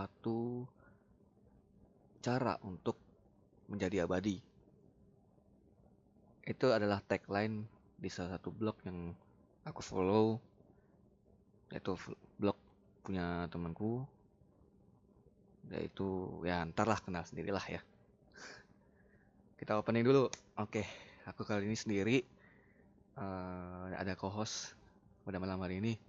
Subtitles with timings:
[0.00, 0.64] Suatu
[2.24, 2.96] cara untuk
[3.68, 4.40] menjadi abadi.
[6.40, 7.68] Itu adalah tagline
[8.00, 9.12] di salah satu blog yang
[9.68, 10.40] aku follow,
[11.68, 12.00] yaitu
[12.40, 12.56] blog
[13.04, 14.08] punya temanku.
[15.68, 17.84] Yaitu ya ntarlah kenal sendirilah ya.
[19.60, 20.32] Kita opening dulu.
[20.56, 20.88] Oke,
[21.28, 22.24] aku kali ini sendiri.
[23.20, 24.72] Uh, ada co-host
[25.28, 26.00] pada malam hari ini.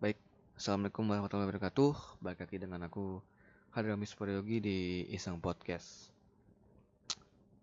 [0.00, 0.16] Baik,
[0.56, 2.24] Assalamualaikum warahmatullahi wabarakatuh.
[2.24, 3.33] Balik lagi dengan aku
[3.74, 4.78] Hadramis Prayogi di
[5.10, 6.06] Iseng Podcast.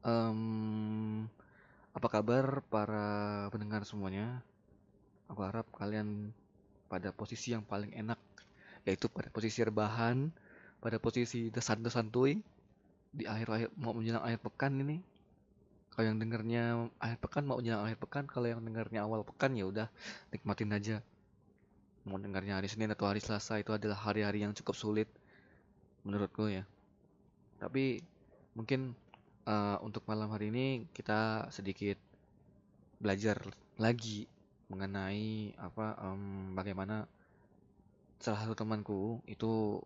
[0.04, 1.24] Um,
[1.96, 4.44] apa kabar para pendengar semuanya?
[5.32, 6.36] Aku harap kalian
[6.92, 8.20] pada posisi yang paling enak,
[8.84, 10.28] yaitu pada posisi rebahan,
[10.84, 12.44] pada posisi desan-desantuy
[13.16, 15.00] di akhir-akhir mau menjelang akhir pekan ini.
[15.96, 19.64] Kalau yang dengarnya akhir pekan mau menjelang akhir pekan, kalau yang dengarnya awal pekan ya
[19.64, 19.88] udah
[20.36, 21.00] nikmatin aja
[22.02, 25.06] mau dengarnya hari Senin atau hari Selasa itu adalah hari-hari yang cukup sulit
[26.06, 26.66] menurutku ya.
[27.62, 28.02] Tapi
[28.58, 28.96] mungkin
[29.48, 31.98] uh, untuk malam hari ini kita sedikit
[33.02, 33.42] belajar
[33.82, 34.30] lagi
[34.70, 37.10] mengenai apa um, bagaimana
[38.22, 39.82] salah satu temanku itu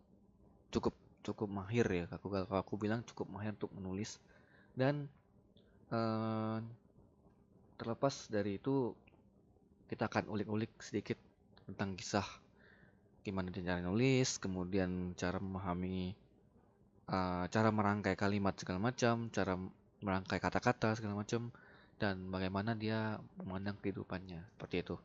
[0.69, 0.93] cukup
[1.25, 4.21] cukup mahir ya aku kalau aku bilang cukup mahir untuk menulis
[4.77, 5.09] dan
[5.89, 6.61] uh,
[7.79, 8.93] terlepas dari itu
[9.89, 11.17] kita akan ulik-ulik sedikit
[11.65, 12.27] tentang kisah
[13.25, 16.13] gimana cara nulis, kemudian cara memahami
[17.09, 19.57] uh, cara merangkai kalimat segala macam, cara
[20.05, 21.49] merangkai kata-kata segala macam
[21.97, 24.95] dan bagaimana dia memandang kehidupannya seperti itu.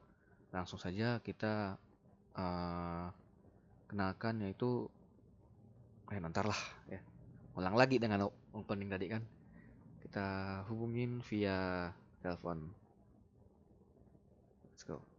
[0.53, 1.81] Langsung saja kita
[2.37, 3.07] uh,
[3.89, 4.85] kenalkan yaitu
[6.13, 7.01] eh nanti lah ya.
[7.57, 9.23] Ulang lagi dengan opening tadi kan.
[10.05, 10.27] Kita
[10.69, 11.89] hubungin via
[12.21, 12.69] telepon.
[14.69, 15.10] Let's go.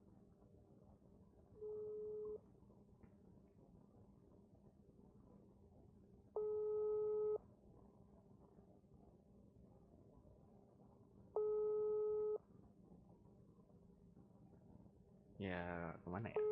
[16.01, 16.50] Kemana ya?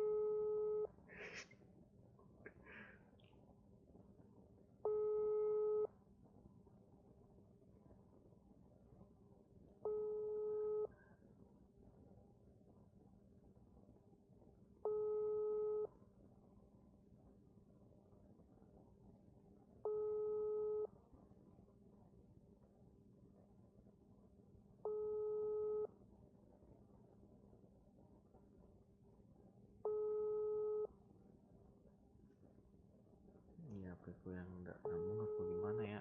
[34.30, 36.00] Aku yang nggak nyambung apa gimana ya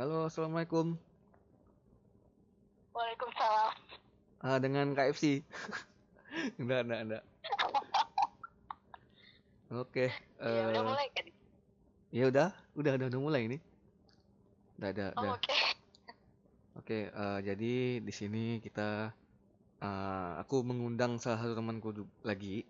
[0.00, 0.96] Halo, assalamualaikum.
[2.96, 3.72] Waalaikumsalam.
[4.40, 5.44] Ah, dengan KFC.
[6.56, 7.22] enggak, enggak, enggak.
[9.68, 10.08] Oke.
[10.08, 10.08] Okay,
[10.40, 11.26] ya, uh, udah mulai kan?
[12.16, 12.48] Ya udah,
[12.80, 13.58] udah, udah, udah mulai ini.
[14.80, 15.32] Udah, udah, oh, udah.
[15.36, 15.44] Oke.
[15.44, 15.60] Okay.
[15.60, 15.68] Oke,
[16.80, 19.12] okay, uh, jadi di sini kita,
[19.84, 21.92] uh, aku mengundang salah satu temanku
[22.24, 22.64] lagi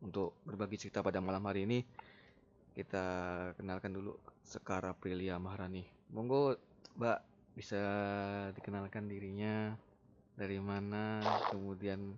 [0.00, 1.84] untuk berbagi cerita pada malam hari ini.
[2.72, 3.04] Kita
[3.60, 6.00] kenalkan dulu Sekara Prilia Maharani.
[6.12, 6.60] Monggo,
[7.00, 7.18] Mbak,
[7.56, 7.80] bisa
[8.52, 9.72] dikenalkan dirinya
[10.36, 12.12] dari mana, kemudian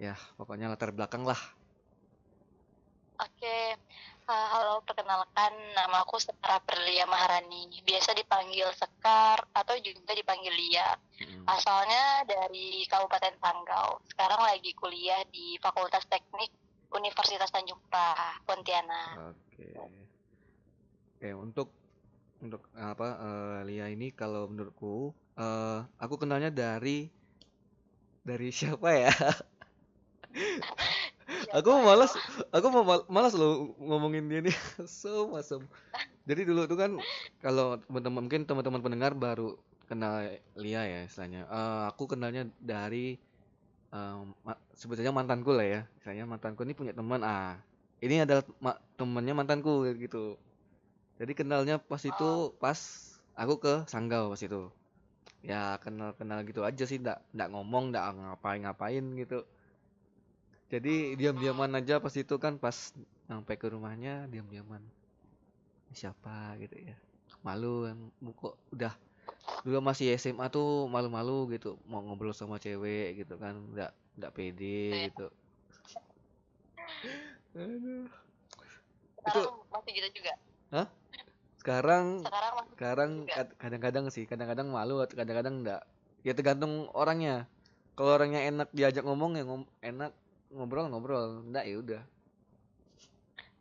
[0.00, 1.36] ya pokoknya latar belakang lah.
[3.20, 3.76] Oke,
[4.24, 7.68] uh, halo perkenalkan nama aku Sekar Prilia Maharani.
[7.84, 10.96] Biasa dipanggil Sekar atau juga dipanggil Lia.
[11.20, 11.44] Hmm.
[11.44, 14.00] Asalnya dari Kabupaten Panggau.
[14.08, 16.48] Sekarang lagi kuliah di Fakultas Teknik
[16.88, 19.36] Universitas Tanjung Priok, Pontianak.
[19.36, 19.66] Oke.
[21.14, 21.83] Oke, untuk
[22.44, 27.08] untuk apa uh, Lia ini kalau menurutku uh, aku kenalnya dari
[28.20, 29.12] dari siapa ya?
[31.56, 32.12] aku malas
[32.52, 32.66] aku
[33.08, 34.56] malas loh ngomongin dia nih.
[35.00, 35.64] So masam
[36.28, 36.90] jadi dulu tuh kan
[37.40, 39.56] kalau teman-teman mungkin teman-teman pendengar baru
[39.88, 40.28] kenal
[40.60, 41.48] Lia ya istilahnya.
[41.48, 43.16] Uh, aku kenalnya dari
[43.92, 44.36] um,
[44.76, 45.80] sebetulnya mantanku lah ya.
[46.00, 47.20] Misalnya mantanku ini punya teman.
[47.20, 47.60] Ah
[48.04, 50.36] ini adalah ma temannya mantanku gitu
[51.14, 52.78] jadi kenalnya pas itu pas
[53.38, 54.70] aku ke Sanggau pas itu.
[55.44, 59.44] ya kenal kenal gitu aja sih ndak ndak ngomong ndak ngapain ngapain gitu.
[60.72, 62.96] Jadi diam diaman aja pas itu kan pas
[63.28, 64.80] sampai ke rumahnya diam diaman
[65.92, 66.96] siapa gitu ya?
[67.44, 68.00] Malu yang
[68.40, 68.96] kok udah
[69.68, 75.12] dulu masih SMA tuh malu-malu gitu mau ngobrol sama cewek gitu kan nggak nggak pede
[75.12, 75.28] gitu.
[77.54, 78.08] Aduh.
[79.24, 79.40] itu
[79.70, 80.32] masih gitu juga?
[80.72, 80.88] Hah?
[81.64, 83.10] Sekarang sekarang sekarang
[83.56, 85.80] kadang-kadang sih kadang-kadang malu kadang-kadang enggak
[86.20, 87.48] ya tergantung orangnya.
[87.96, 90.12] Kalau orangnya enak diajak ngomong ya ngom enak
[90.52, 92.02] ngobrol ngobrol enggak ya udah.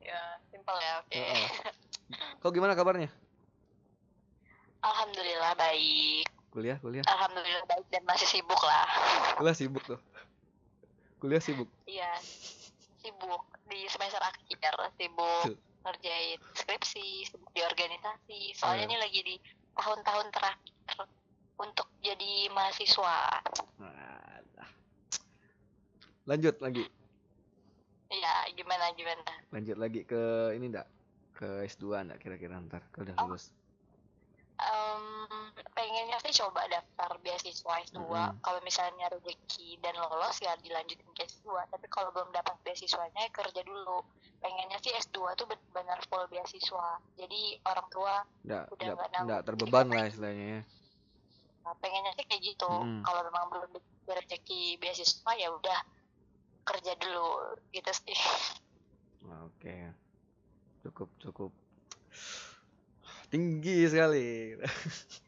[0.03, 0.19] Ya
[0.51, 1.15] simpel ya oke.
[1.15, 1.43] Okay.
[2.43, 3.07] kau gimana kabarnya?
[4.83, 6.27] Alhamdulillah baik.
[6.51, 7.07] Kuliah kuliah?
[7.07, 8.83] Alhamdulillah baik dan masih sibuk lah.
[9.39, 9.99] Kuliah sibuk tuh?
[11.23, 11.71] Kuliah sibuk?
[11.87, 12.19] Iya
[12.99, 13.47] sibuk.
[13.71, 18.55] Di semester akhir sibuk ngerjain skripsi di organisasi.
[18.55, 18.89] Soalnya yeah.
[18.89, 19.35] ini lagi di
[19.75, 21.05] tahun-tahun terakhir
[21.59, 23.43] untuk jadi mahasiswa.
[26.23, 26.87] Lanjut lagi.
[28.13, 29.33] Ya gimana gimana?
[29.51, 30.87] Lanjut lagi ke ini enggak
[31.35, 32.83] ke S2 enggak kira-kira ntar?
[32.95, 33.23] Kalau udah oh.
[33.27, 33.51] lulus.
[33.51, 33.62] um,
[35.93, 38.41] pengennya sih coba daftar beasiswa S2 mm -hmm.
[38.41, 43.61] kalau misalnya rezeki dan lolos ya dilanjutin ke S2 tapi kalau belum dapat beasiswanya kerja
[43.61, 44.01] dulu.
[44.41, 46.97] Pengennya sih S2 tuh benar full beasiswa.
[47.13, 50.61] Jadi orang tua nggak, udah nggak, nggak terbeban lah istilahnya ya.
[51.61, 52.73] Nah, pengennya sih kayak gitu.
[52.73, 53.05] Mm.
[53.05, 53.69] kalau memang belum
[54.09, 55.79] rezeki beasiswa ya udah
[56.65, 58.17] kerja dulu gitu sih.
[59.45, 59.61] Oke.
[59.61, 59.81] Okay.
[60.89, 61.51] cukup cukup.
[63.29, 64.57] Tinggi sekali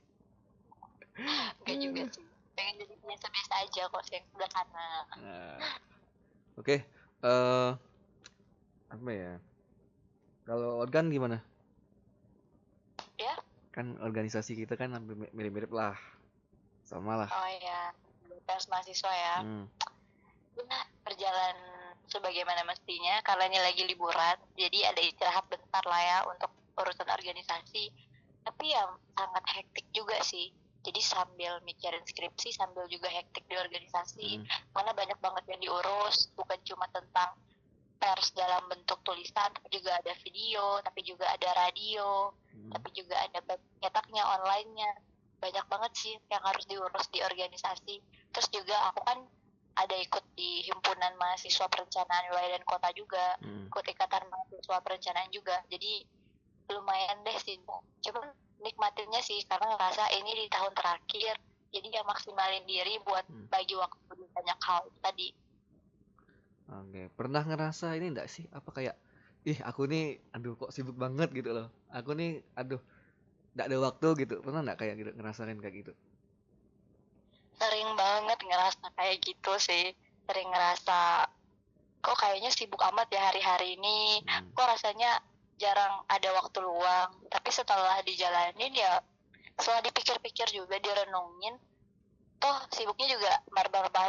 [1.17, 2.25] Enggak juga sih
[2.55, 4.87] pengen jadi biasa-biasa aja kok sih yang sederhana.
[5.19, 5.59] Nah.
[6.55, 6.79] oke okay.
[7.21, 7.71] uh, eh,
[8.95, 9.33] apa ya?
[10.47, 11.43] Kalau organ gimana?
[13.19, 13.35] Ya.
[13.75, 14.95] Kan organisasi kita kan
[15.35, 15.99] mirip-mirip lah.
[16.87, 17.29] Sama lah.
[17.29, 17.91] Oh iya
[18.47, 19.35] pers mahasiswa ya.
[19.43, 19.65] Hmm.
[20.55, 21.55] ya berjalan
[22.07, 27.91] sebagaimana mestinya karena ini lagi liburan jadi ada istirahat bentar lah ya untuk urusan organisasi.
[28.45, 28.85] Tapi ya
[29.17, 30.53] sangat hektik juga sih
[30.85, 34.45] jadi sambil mikirin skripsi sambil juga hektik di organisasi hmm.
[34.77, 37.33] karena banyak banget yang diurus bukan cuma tentang
[37.97, 42.69] pers dalam bentuk tulisan tapi juga ada video tapi juga ada radio hmm.
[42.69, 43.39] tapi juga ada
[43.81, 44.89] cetaknya online-nya
[45.41, 47.95] banyak banget sih yang harus diurus di organisasi
[48.29, 49.19] terus juga aku kan
[49.75, 53.67] ada ikut di himpunan mahasiswa perencanaan wilayah dan kota juga hmm.
[53.73, 56.05] ikut ikatan mahasiswa perencanaan juga jadi
[56.71, 57.59] lumayan deh sih
[58.05, 58.31] cuman
[58.65, 61.37] nikmatinnya sih karena ngerasa ini di tahun terakhir
[61.69, 63.51] jadi ya maksimalin diri buat hmm.
[63.51, 63.99] bagi waktu
[64.31, 65.29] banyak hal tadi.
[66.71, 68.47] Oke pernah ngerasa ini enggak sih?
[68.49, 68.95] Apa kayak
[69.45, 71.67] ih aku nih aduh kok sibuk banget gitu loh.
[71.91, 72.79] Aku nih aduh
[73.53, 74.35] enggak ada waktu gitu.
[74.39, 75.93] Pernah enggak kayak gitu ngerasain kayak gitu?
[77.59, 79.91] Sering banget ngerasa kayak gitu sih.
[80.25, 81.27] Sering ngerasa
[82.01, 84.23] kok kayaknya sibuk amat ya hari-hari ini?
[84.23, 84.47] Hmm.
[84.55, 85.19] kok rasanya
[85.55, 87.11] jarang ada waktu luang.
[87.31, 88.99] Tapi setelah dijalanin ya
[89.55, 91.55] setelah dipikir-pikir juga direnungin
[92.35, 93.31] toh sibuknya juga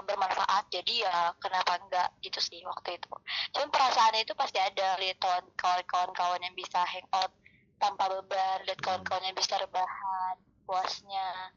[0.05, 0.69] bermanfaat.
[0.69, 2.09] Jadi ya kenapa enggak?
[2.21, 3.09] Gitu sih waktu itu.
[3.55, 5.23] Cuman perasaan itu pasti ada lihat
[5.57, 7.33] kawan-kawan yang bisa hangout
[7.77, 10.37] tanpa beban lihat kawan-kawan yang bisa rebahan
[10.67, 11.55] puasnya.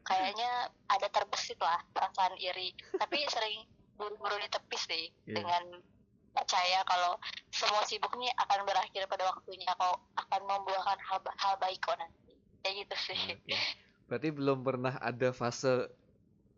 [0.00, 2.72] Kayaknya ada terbesit lah perasaan iri.
[2.98, 3.68] Tapi sering
[4.00, 5.36] buru-buru ditepis sih yeah.
[5.38, 5.62] dengan
[6.30, 7.18] percaya kalau
[7.50, 12.34] semua sibuk ini akan berakhir pada waktunya kau akan membuahkan hal, hal baik kok nanti.
[12.62, 13.20] Kayak gitu sih.
[13.46, 13.62] Okay.
[14.10, 15.86] berarti belum pernah ada fase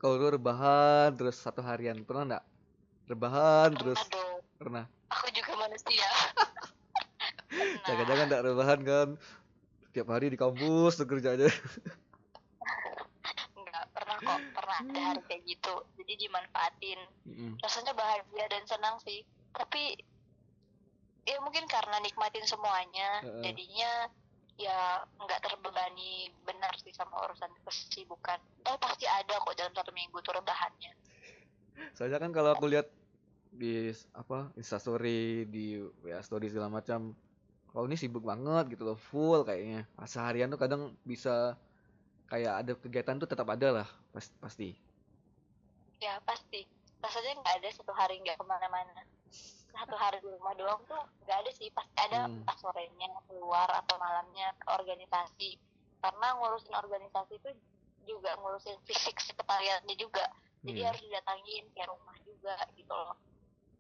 [0.01, 2.01] kau lu rebahan terus satu harian.
[2.05, 2.45] Pernah enggak
[3.13, 4.85] rebahan terus Aduh, pernah.
[5.13, 6.09] Aku juga manusia.
[7.87, 9.09] Jangan-jangan enggak rebahan kan?
[9.93, 11.49] Tiap hari di kampus tuh kerja aja.
[13.53, 14.41] Enggak pernah kok.
[14.57, 15.75] Pernah ada hari kayak gitu.
[16.01, 17.01] Jadi dimanfaatin.
[17.29, 17.53] Mm -hmm.
[17.61, 19.97] rasanya bahagia dan senang sih tapi
[21.23, 23.43] ya mungkin karena nikmatin semuanya uh.
[23.47, 24.11] jadinya
[24.61, 28.39] ya nggak terbebani benar sih sama urusan kesibukan.
[28.63, 30.93] Tapi pasti ada kok dalam satu minggu tuh rebahannya.
[31.97, 32.87] Soalnya kan kalau aku lihat
[33.53, 37.13] di apa instastory di ya story segala macam
[37.73, 39.89] kalau ini sibuk banget gitu loh full kayaknya.
[40.05, 41.57] Seharian tuh kadang bisa
[42.29, 44.77] kayak ada kegiatan tuh tetap ada lah pasti.
[45.99, 46.69] Ya pasti.
[47.03, 49.03] Rasanya nggak ada satu hari nggak ke mana-mana
[49.73, 52.45] satu hari di rumah doang tuh nggak ada sih pasti ada hmm.
[52.45, 55.51] pas sorenya keluar atau malamnya ke organisasi
[56.05, 57.51] karena ngurusin organisasi itu
[58.05, 60.29] juga ngurusin fisik sekretariatnya juga
[60.63, 60.89] jadi hmm.
[60.93, 63.17] harus didatangin ke rumah juga gitu loh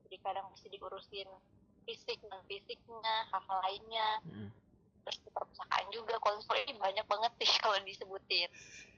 [0.08, 1.28] jadi kadang mesti diurusin
[1.82, 4.48] fisik dan fisiknya hal-hal lainnya hmm.
[5.04, 8.48] terus perpustakaan juga konsul ini banyak banget sih kalau disebutin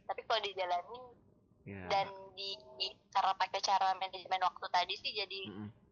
[0.05, 1.05] tapi kalau dijalanin
[1.65, 1.89] yeah.
[1.89, 2.59] dan di
[3.15, 5.41] cara pakai cara manajemen waktu tadi sih jadi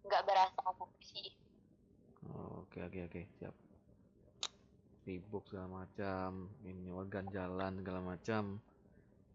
[0.06, 0.62] nggak berasa
[1.02, 1.28] sih.
[2.30, 3.22] Oh, oke oke oke.
[3.38, 3.54] Siap.
[5.02, 6.46] Sibuk segala macam.
[6.62, 8.62] Ini organ jalan segala macam.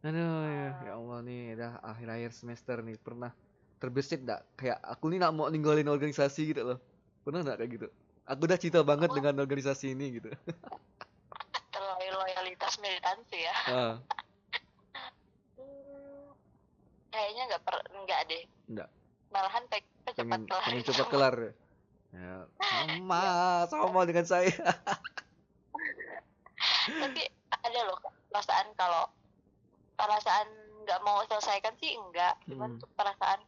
[0.05, 1.57] Aduh ya, ya Allah nih.
[1.59, 3.31] Udah akhir-akhir semester nih pernah
[3.77, 6.79] terbesit gak kayak aku nih gak mau ninggalin organisasi gitu loh.
[7.27, 7.88] Pernah gak kayak gitu?
[8.27, 10.31] Aku udah cinta banget dengan organisasi ini gitu.
[11.74, 13.55] Terlalu loyalitas militansi ya.
[13.71, 13.95] Ah.
[17.07, 18.43] kayaknya nggak per nggak deh.
[18.69, 18.89] Nggak.
[19.33, 19.65] Malahan
[20.17, 21.36] pengen cepat pengen cepat kelar
[22.12, 23.24] ya sama
[23.69, 24.50] sama dengan saya
[27.03, 27.21] tapi
[27.53, 28.00] ada loh
[28.33, 29.05] perasaan kalau
[29.93, 30.47] perasaan
[30.88, 32.89] nggak mau selesaikan sih enggak cuman hmm.
[32.97, 33.43] perasaan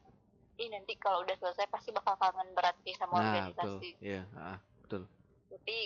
[0.60, 4.04] ini nanti kalau udah selesai pasti bakal kangen berat sih sama nah, organisasi betul.
[4.04, 5.02] Iya, ah, betul.
[5.48, 5.78] Tapi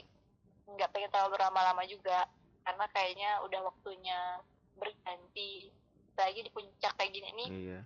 [0.73, 2.25] nggak pengen terlalu berlama-lama juga
[2.65, 4.19] karena kayaknya udah waktunya
[4.81, 5.69] berganti
[6.17, 7.49] lagi di puncak kayak gini nih.
[7.53, 7.79] Iya.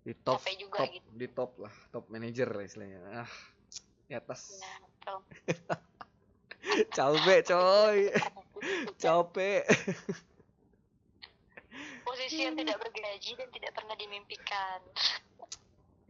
[0.00, 1.08] Di top, juga top gitu.
[1.12, 3.00] di top lah, top manager lah istilahnya.
[3.24, 3.32] Ah,
[4.08, 4.60] di atas.
[4.60, 4.72] Ya,
[6.96, 7.98] Capek coy.
[9.02, 9.64] Capek.
[12.06, 14.80] Posisi yang tidak bergaji dan tidak pernah dimimpikan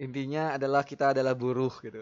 [0.01, 2.01] intinya adalah kita adalah buruh gitu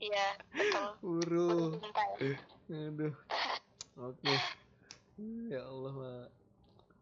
[0.00, 1.76] iya betul buruh
[2.72, 3.12] aduh
[4.00, 4.38] oke okay.
[5.52, 6.28] ya Allah mak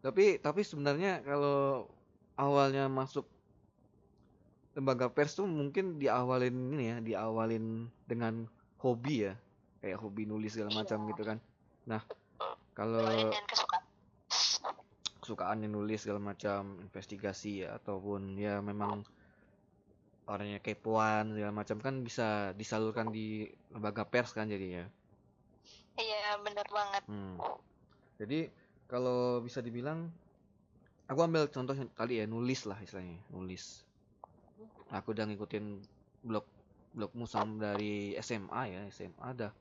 [0.03, 1.87] tapi tapi sebenarnya kalau
[2.37, 3.25] awalnya masuk
[4.73, 8.49] lembaga pers tuh mungkin diawalin ini ya diawalin dengan
[8.81, 9.33] hobi ya
[9.85, 11.09] kayak hobi nulis segala macam iya.
[11.13, 11.37] gitu kan
[11.85, 12.01] nah
[12.73, 13.29] kalau
[15.21, 19.05] kesukaan yang nulis segala macam investigasi ya, ataupun ya memang
[20.25, 24.89] orangnya kepoan segala macam kan bisa disalurkan di lembaga pers kan jadinya
[26.01, 27.37] iya benar banget hmm.
[28.17, 28.39] jadi
[28.89, 30.09] kalau bisa dibilang
[31.07, 33.83] aku ambil contoh tadi ya nulis lah istilahnya nulis.
[34.93, 35.81] Aku udah ngikutin
[36.23, 36.45] blog
[36.93, 39.51] blog musam dari SMA ya SMA dah.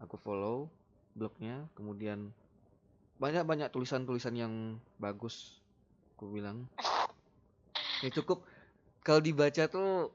[0.00, 0.70] Aku follow
[1.16, 2.30] blognya kemudian
[3.16, 4.52] banyak-banyak tulisan-tulisan yang
[5.00, 5.60] bagus
[6.16, 6.68] aku bilang.
[8.04, 8.44] Ya cukup.
[9.00, 10.10] Kalau dibaca tuh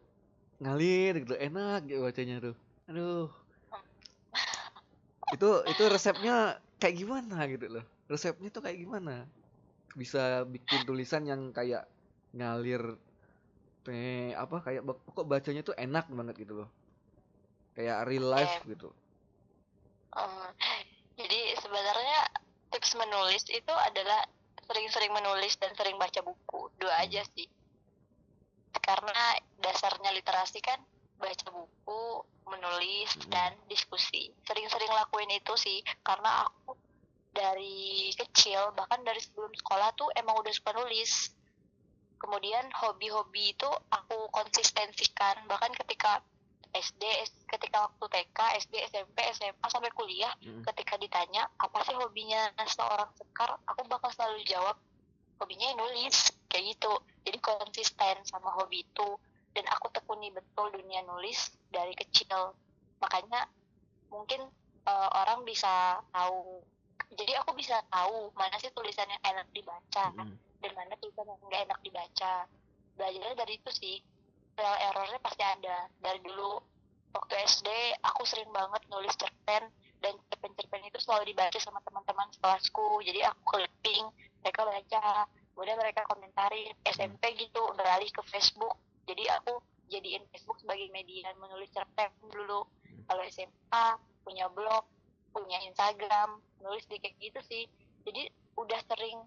[0.62, 2.56] ngalir gitu enak gitu bacanya tuh.
[2.90, 3.28] Aduh.
[5.34, 7.86] Itu itu resepnya kayak gimana gitu loh.
[8.12, 9.26] Resepnya tuh kayak gimana
[9.96, 11.88] bisa bikin tulisan yang kayak
[12.32, 12.96] ngalir
[13.90, 16.70] eh apa kayak pokok bacanya tuh enak banget gitu loh.
[17.74, 18.94] Kayak real life gitu.
[20.12, 20.52] Um,
[21.16, 22.20] jadi sebenarnya
[22.72, 24.28] tips menulis itu adalah
[24.68, 26.72] sering-sering menulis dan sering baca buku.
[26.78, 27.48] Dua aja sih.
[28.82, 30.80] Karena dasarnya literasi kan
[31.20, 32.04] baca buku
[32.48, 33.32] menulis hmm.
[33.32, 34.30] dan diskusi.
[34.46, 36.61] Sering-sering lakuin itu sih karena aku
[37.32, 41.32] dari kecil bahkan dari sebelum sekolah tuh emang udah suka nulis.
[42.22, 45.42] Kemudian hobi-hobi itu aku konsistensikan.
[45.50, 46.22] Bahkan ketika
[46.72, 47.04] SD
[47.52, 50.64] ketika waktu TK SD SMP SMA sampai kuliah hmm.
[50.72, 53.58] ketika ditanya apa sih hobinya seorang sekar?
[53.66, 54.78] Aku bakal selalu jawab
[55.42, 56.30] hobinya nulis.
[56.52, 56.94] Kayak gitu.
[57.26, 59.18] Jadi konsisten sama hobi itu.
[59.52, 62.56] Dan aku tekuni betul dunia nulis dari kecil.
[63.04, 63.50] Makanya
[64.08, 64.48] mungkin
[64.86, 66.64] uh, orang bisa tahu
[67.12, 70.36] jadi aku bisa tahu mana sih tulisan yang enak dibaca hmm.
[70.64, 72.34] dan mana tulisan yang nggak enak dibaca.
[72.96, 73.98] Belajarnya dari itu sih.
[74.56, 75.92] Trial errornya pasti ada.
[76.00, 76.60] Dari dulu
[77.12, 77.68] waktu SD
[78.00, 79.68] aku sering banget nulis cerpen
[80.00, 84.08] dan cerpen-cerpen itu selalu dibaca sama teman-teman kelasku jadi aku clipping
[84.40, 85.28] mereka baca.
[85.52, 88.80] Kemudian mereka komentarin SMP gitu beralih ke Facebook.
[89.04, 89.60] Jadi aku
[89.92, 92.64] jadiin Facebook sebagai media menulis cerpen dulu.
[93.04, 93.86] Kalau SMA
[94.24, 94.88] punya blog
[95.32, 97.64] punya Instagram nulis di kayak gitu sih.
[98.04, 98.28] Jadi
[98.60, 99.20] udah sering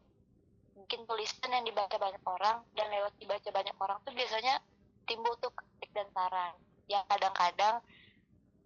[0.85, 4.61] bikin tulisan yang dibaca banyak orang dan lewat dibaca banyak orang tuh biasanya
[5.09, 6.55] timbul tuh kritik dan saran.
[6.87, 7.77] Yang kadang-kadang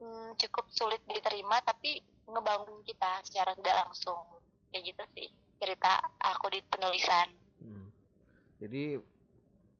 [0.02, 4.23] hmm, cukup sulit diterima tapi ngebangun kita secara tidak langsung.
[4.75, 5.28] Kayak gitu sih
[5.59, 7.28] cerita aku di penulisan.
[7.59, 7.90] Hmm.
[8.62, 9.02] jadi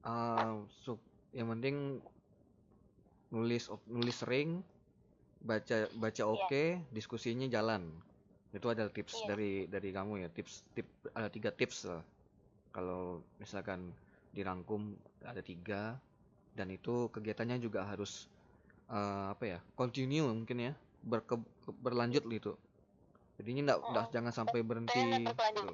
[0.03, 0.59] uh,
[1.31, 2.03] yang penting
[3.31, 4.65] nulis nulis sering
[5.39, 6.27] baca baca iya.
[6.27, 6.91] oke okay, yeah.
[6.91, 7.87] diskusinya jalan
[8.51, 9.27] itu ada tips yeah.
[9.31, 12.03] dari dari kamu ya tips tip ada tiga tips lah
[12.75, 13.93] kalau misalkan
[14.35, 14.93] dirangkum
[15.23, 15.97] ada tiga
[16.53, 18.27] dan itu kegiatannya juga harus
[18.91, 20.73] uh, apa ya continue mungkin ya
[21.05, 21.39] berke,
[21.79, 22.53] berlanjut gitu
[23.39, 25.71] jadinya enggak, enggak jangan sampai berhenti betul.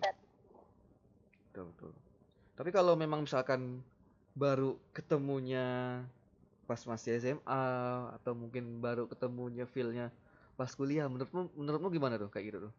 [1.50, 1.92] betul betul
[2.56, 3.82] tapi kalau memang misalkan
[4.36, 6.00] baru ketemunya
[6.66, 7.66] pas masih SMA
[8.22, 10.10] atau mungkin baru ketemunya feelnya
[10.58, 12.74] pas kuliah menurutmu menurutmu gimana tuh kayak gitu tuh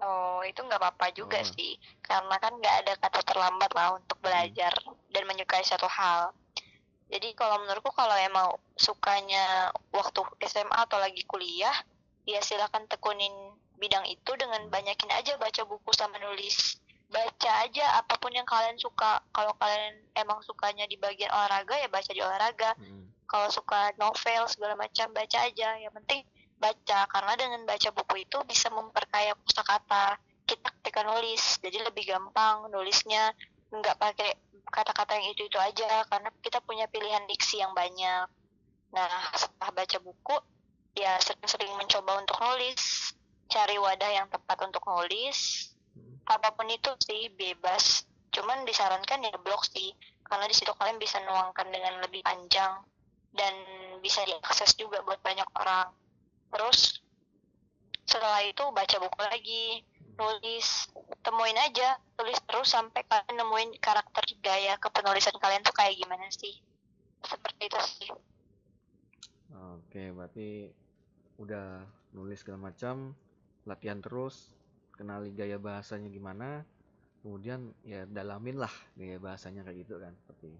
[0.00, 1.48] Oh, itu nggak apa-apa juga oh.
[1.52, 4.24] sih, karena kan nggak ada kata terlambat lah untuk hmm.
[4.24, 4.96] belajar hmm.
[5.12, 6.32] dan menyukai satu hal.
[7.12, 11.74] Jadi kalau menurutku kalau emang sukanya waktu SMA atau lagi kuliah,
[12.24, 16.79] ya silakan tekunin bidang itu dengan banyakin aja baca buku sama nulis.
[17.10, 19.18] Baca aja apa pun yang kalian suka.
[19.34, 22.70] Kalau kalian emang sukanya di bagian olahraga ya baca di olahraga.
[22.78, 23.10] Hmm.
[23.26, 25.78] Kalau suka novel segala macam baca aja.
[25.82, 26.22] Yang penting
[26.60, 32.68] baca karena dengan baca buku itu bisa memperkaya kosakata kita ketika nulis jadi lebih gampang
[32.68, 33.32] nulisnya
[33.72, 34.36] nggak pakai
[34.68, 38.28] kata-kata yang itu itu aja karena kita punya pilihan diksi yang banyak
[38.92, 40.36] nah setelah baca buku
[41.00, 43.14] ya sering-sering mencoba untuk nulis
[43.48, 45.69] cari wadah yang tepat untuk nulis
[46.30, 48.06] apa pun itu sih bebas.
[48.30, 49.90] Cuman disarankan ya blog sih.
[50.22, 52.86] Karena di situ kalian bisa nuangkan dengan lebih panjang.
[53.34, 53.54] Dan
[53.98, 55.90] bisa diakses juga buat banyak orang.
[56.54, 57.02] Terus
[58.06, 59.66] setelah itu baca buku lagi.
[60.14, 60.86] Nulis.
[61.26, 61.98] Temuin aja.
[62.14, 66.54] Tulis terus sampai kalian nemuin karakter gaya kepenulisan kalian tuh kayak gimana sih.
[67.26, 68.10] Seperti itu sih.
[69.50, 70.70] Oke berarti
[71.42, 71.82] udah
[72.14, 73.16] nulis segala macam
[73.66, 74.59] latihan terus
[75.00, 76.60] kenali gaya bahasanya gimana
[77.24, 80.12] kemudian ya dalamin lah gaya bahasanya kayak gitu kan.
[80.20, 80.52] Seperti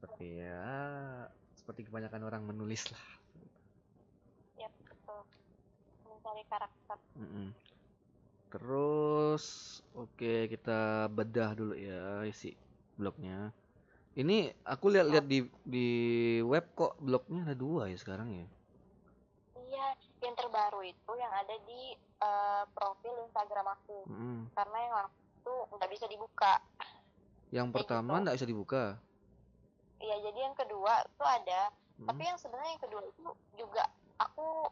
[0.00, 0.64] seperti ya
[1.52, 3.04] seperti kebanyakan orang menulis lah.
[6.08, 6.96] Mencari karakter.
[7.20, 7.48] Mm -mm.
[8.52, 9.44] terus
[9.96, 12.56] oke okay, kita bedah dulu ya isi
[12.96, 13.52] blognya.
[14.12, 15.88] Ini aku lihat-lihat di di
[16.44, 18.46] web kok blognya ada dua ya sekarang ya
[20.22, 24.54] yang terbaru itu yang ada di uh, profil Instagram aku mm.
[24.54, 24.94] karena yang
[25.42, 26.62] itu nggak bisa dibuka
[27.52, 28.22] yang Kayak pertama gitu.
[28.22, 28.40] nggak gitu.
[28.40, 28.84] bisa dibuka
[30.02, 31.62] iya jadi yang kedua itu ada
[31.98, 32.06] mm.
[32.06, 33.26] tapi yang sebenarnya yang kedua itu
[33.58, 33.84] juga
[34.22, 34.70] aku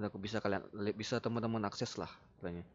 [0.03, 2.11] aku bisa kalian bisa teman-teman akses lah
[2.43, 2.67] tanya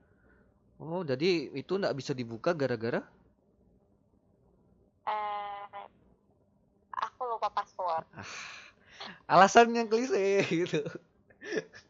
[0.81, 3.05] oh jadi itu nggak bisa dibuka gara-gara?
[5.05, 5.85] Uh,
[6.97, 8.09] aku lupa password.
[8.17, 10.81] Ah, alasan yang klise gitu.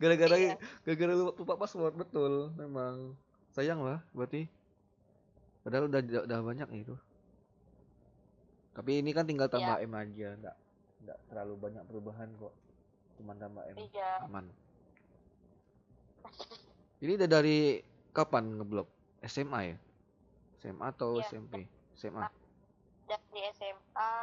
[0.03, 0.55] Gara-gara iya.
[0.83, 3.15] gara-gara lupa password betul memang.
[3.55, 4.51] Sayang lah berarti.
[5.63, 6.95] Padahal udah udah banyak itu.
[8.75, 9.87] Tapi ini kan tinggal tambah iya.
[9.87, 10.57] M aja nggak
[11.07, 12.55] nggak terlalu banyak perubahan kok.
[13.19, 13.77] Cuma tambah M.
[13.79, 14.11] Iya.
[14.27, 14.47] aman
[17.01, 17.81] ini udah dari
[18.13, 18.89] kapan ngeblok
[19.25, 19.77] SMA ya
[20.61, 21.27] SMA atau iya.
[21.29, 21.55] SMP
[21.97, 22.27] SMA
[23.11, 24.15] dari SMA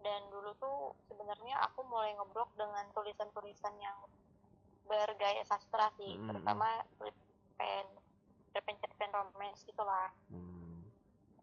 [0.00, 0.78] dan dulu tuh
[1.10, 3.98] sebenarnya aku mulai ngeblok dengan tulisan-tulisan yang
[4.88, 6.26] bergaya sastra sih hmm.
[6.32, 6.80] terutama
[7.60, 7.86] pen
[8.56, 10.80] cerpen-cerpen romans gitulah hmm.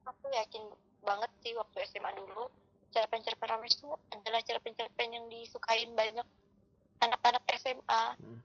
[0.08, 0.66] aku yakin
[1.06, 2.50] banget sih waktu SMA dulu
[2.90, 6.26] cerpen-cerpen romans itu adalah cerpen-cerpen yang disukain banyak
[7.04, 8.40] anak-anak SMA hmm.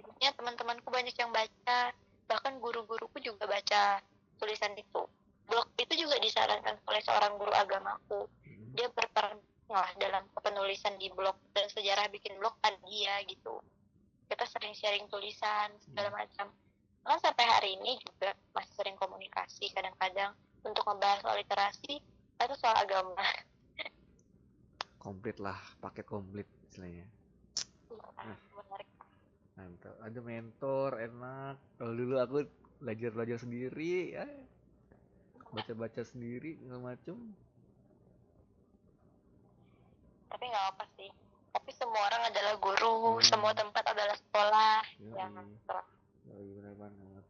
[0.00, 1.92] Jadinya teman-temanku banyak yang baca.
[2.24, 4.00] Bahkan guru-guruku juga baca
[4.40, 5.04] tulisan itu.
[5.44, 8.24] Blog itu juga disarankan oleh seorang guru agamaku.
[8.72, 9.36] Dia berperan
[9.70, 13.60] lah dalam penulisan di blog dan sejarah bikin blog kan dia gitu.
[14.30, 16.16] Kita sering sharing tulisan segala hmm.
[16.16, 16.46] macam.
[17.04, 20.32] Kan sampai hari ini juga masih sering komunikasi kadang-kadang
[20.62, 21.98] untuk membahas soal literasi
[22.38, 23.18] atau soal agama.
[25.02, 27.19] Komplit lah paket komplit istilahnya
[29.60, 31.56] mantap ada mentor enak.
[31.76, 32.48] Kalau dulu aku
[32.80, 34.24] belajar belajar sendiri ya.
[35.52, 37.16] Baca baca sendiri segala macem.
[40.32, 41.10] Tapi nggak apa sih.
[41.52, 43.26] Tapi semua orang adalah guru hmm.
[43.26, 44.76] semua tempat adalah sekolah.
[44.96, 45.12] Yoi.
[45.12, 45.86] jangan salah
[46.30, 47.24] Yoi, benar banget.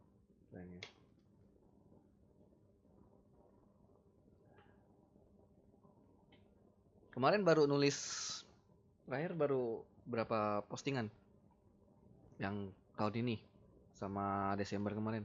[0.53, 0.81] Tanya.
[7.11, 7.99] kemarin baru nulis
[9.03, 11.11] terakhir baru berapa postingan
[12.41, 13.37] yang tahun ini
[13.93, 15.21] sama Desember kemarin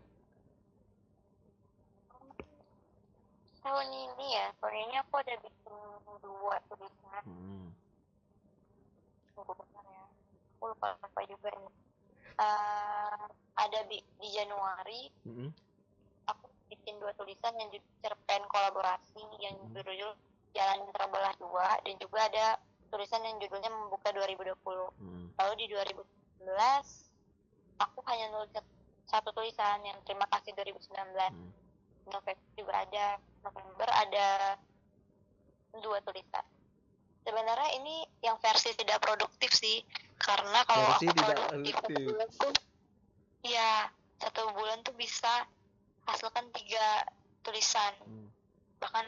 [3.65, 5.75] tahun ini ya tahun ini aku ada bikin
[6.21, 7.67] dua tulisan hmm.
[9.33, 10.05] bentar ya
[10.61, 11.73] aku lupa apa juga nih
[12.39, 13.27] uh,
[13.57, 15.51] ada di, di Januari hmm.
[16.29, 17.73] aku bikin dua tulisan yang
[18.05, 19.73] cerpen kolaborasi yang hmm.
[19.73, 20.15] berjudul
[20.57, 22.47] Jalan Terbelah Dua dan juga ada
[22.89, 24.57] tulisan yang judulnya Membuka 2020
[25.01, 25.27] hmm.
[25.37, 27.06] lalu di 2019
[27.81, 28.53] aku hanya nulis
[29.07, 31.51] satu tulisan yang Terima Kasih 2019 hmm.
[32.11, 33.07] November juga ada
[33.43, 34.29] November ada
[35.81, 36.45] dua tulisan
[37.27, 39.83] sebenarnya ini yang versi tidak produktif sih
[40.17, 42.53] karena kalau versi aku produktif, produktif.
[43.43, 43.91] iya
[44.23, 45.45] satu bulan tuh bisa
[46.07, 47.05] hasilkan tiga
[47.43, 48.31] tulisan hmm.
[48.79, 49.05] bahkan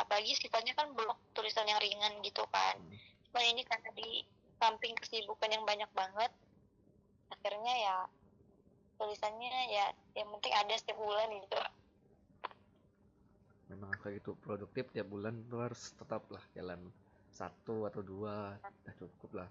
[0.00, 2.96] apalagi sifatnya kan blok tulisan yang ringan gitu kan hmm.
[3.30, 4.24] cuman ini karena di
[4.58, 6.32] samping kesibukan yang banyak banget
[7.32, 7.96] akhirnya ya
[8.98, 9.86] tulisannya ya
[10.18, 11.58] yang penting ada setiap bulan gitu.
[13.70, 16.80] Memang kayak gitu produktif tiap bulan tuh harus tetap lah jalan
[17.30, 19.48] satu atau dua udah cukup lah.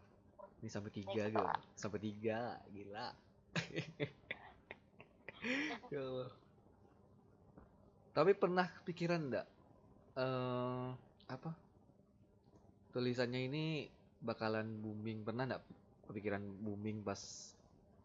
[0.60, 1.48] Ini sampai tiga gitu
[1.80, 3.08] sampai tiga gila.
[5.94, 6.32] Ya Allah.
[8.12, 9.48] tapi pernah pikiran enggak
[10.18, 10.92] uh,
[11.30, 11.54] apa?
[12.92, 13.88] Tulisannya ini
[14.20, 15.64] bakalan booming pernah enggak
[16.10, 17.54] kepikiran booming pas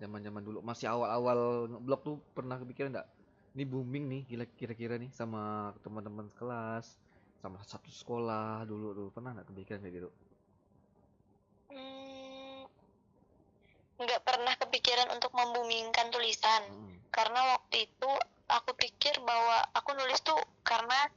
[0.03, 1.39] zaman zaman dulu masih awal awal
[1.79, 3.09] blog tuh pernah kepikiran enggak
[3.55, 6.99] ini booming nih gila kira-kira nih sama teman-teman kelas
[7.39, 10.11] sama satu sekolah dulu tuh pernah nggak kepikiran kayak gitu?
[11.75, 12.63] Hmm,
[13.99, 16.63] nggak pernah kepikiran untuk membumingkan tulisan.
[16.71, 16.91] Hmm.
[17.13, 18.11] karena waktu itu
[18.49, 21.13] aku pikir bahwa aku nulis tuh karena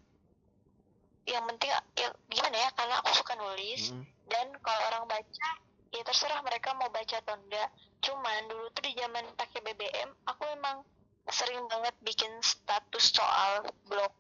[1.24, 3.96] yang penting ya gimana ya karena aku suka nulis.
[3.96, 4.04] Hmm.
[4.28, 5.50] dan kalau orang baca
[5.96, 7.70] ya terserah mereka mau baca atau enggak
[8.06, 10.86] cuman dulu tuh di zaman pakai BBM aku emang
[11.26, 14.14] sering banget bikin status soal blog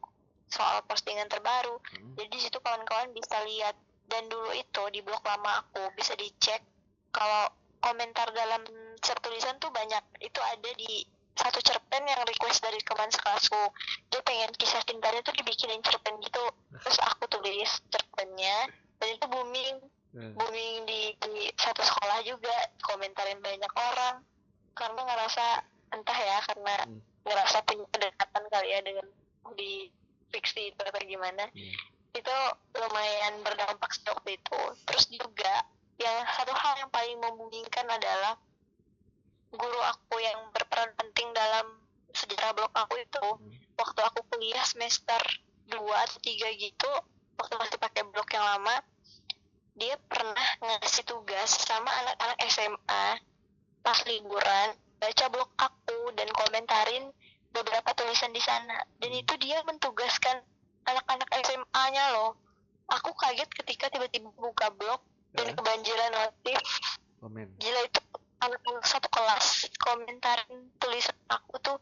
[0.50, 1.78] soal postingan terbaru.
[1.78, 2.16] Hmm.
[2.18, 3.76] jadi situ kawan-kawan bisa lihat.
[4.06, 6.62] Dan dulu itu di blog lama aku bisa dicek
[7.10, 7.50] kalau
[7.82, 8.62] komentar dalam
[9.02, 10.02] tulisan tuh banyak.
[10.22, 11.02] Itu ada di
[11.36, 13.74] satu cerpen yang request dari teman sekelasku.
[14.14, 16.46] Dia pengen kisah cintanya tuh dibikinin cerpen gitu.
[16.86, 18.70] Terus aku tulis cerpennya
[19.02, 19.76] dan itu booming
[20.16, 20.34] hmm.
[20.40, 24.24] booming di, di satu sekolah juga komentarin banyak orang
[24.76, 25.46] karena ngerasa
[25.92, 27.00] entah ya karena hmm.
[27.28, 29.06] ngerasa punya kedekatan kali ya dengan
[29.54, 29.92] di
[30.32, 31.76] fiksi itu atau gimana hmm.
[32.16, 32.38] itu
[32.80, 35.54] lumayan berdampak sih waktu itu terus juga
[36.00, 38.36] yang satu hal yang paling membingungkan adalah
[39.56, 41.80] guru aku yang berperan penting dalam
[42.12, 43.52] sejarah blog aku itu hmm.
[43.80, 45.20] waktu aku kuliah semester
[45.72, 46.92] 2 atau 3 gitu
[47.36, 48.76] waktu masih pakai blog yang lama
[49.76, 53.06] dia pernah ngasih tugas sama anak-anak SMA
[53.84, 54.70] pas liburan
[55.04, 57.12] baca blog aku dan komentarin
[57.52, 60.40] beberapa tulisan di sana dan itu dia mentugaskan
[60.88, 62.40] anak-anak SMA-nya loh
[62.88, 65.04] aku kaget ketika tiba-tiba buka blog
[65.36, 65.54] dan eh?
[65.54, 66.60] kebanjiran notif
[67.20, 67.52] Komen.
[67.60, 68.00] gila itu
[68.44, 71.78] anak-anak satu kelas komentarin tulisan aku tuh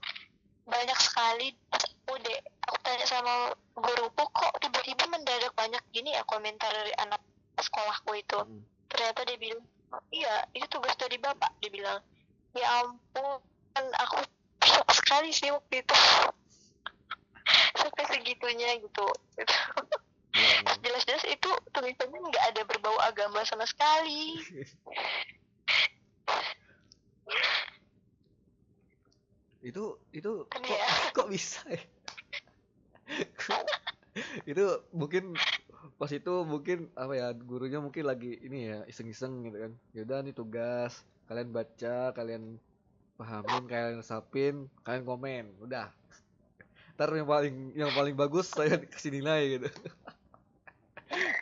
[0.65, 3.33] banyak sekali pas aku deh aku tanya sama
[3.75, 7.19] guruku kok tiba-tiba mendadak banyak gini ya komentar dari anak
[7.59, 8.61] sekolahku itu hmm.
[8.89, 9.63] ternyata dia bilang
[9.93, 11.99] oh, iya itu tugas dari bapak dia bilang
[12.53, 13.41] ya ampun
[13.73, 14.21] kan aku
[14.63, 15.95] shock sekali sih waktu itu
[17.79, 19.05] sampai segitunya gitu
[19.37, 19.45] ya,
[20.83, 24.37] jelas-jelas itu tulisannya nggak ada berbau agama sama sekali
[29.63, 30.87] itu itu kok, ya?
[31.15, 31.79] kok bisa ya?
[34.43, 35.33] itu mungkin
[35.99, 39.71] pas itu mungkin apa ya gurunya mungkin lagi ini ya iseng-iseng gitu kan.
[39.95, 42.59] Yaudah nih tugas kalian baca kalian
[43.15, 45.91] pahamin kalian resapin kalian komen udah.
[46.95, 49.69] Ntar yang paling yang paling bagus saya kasih nilai gitu.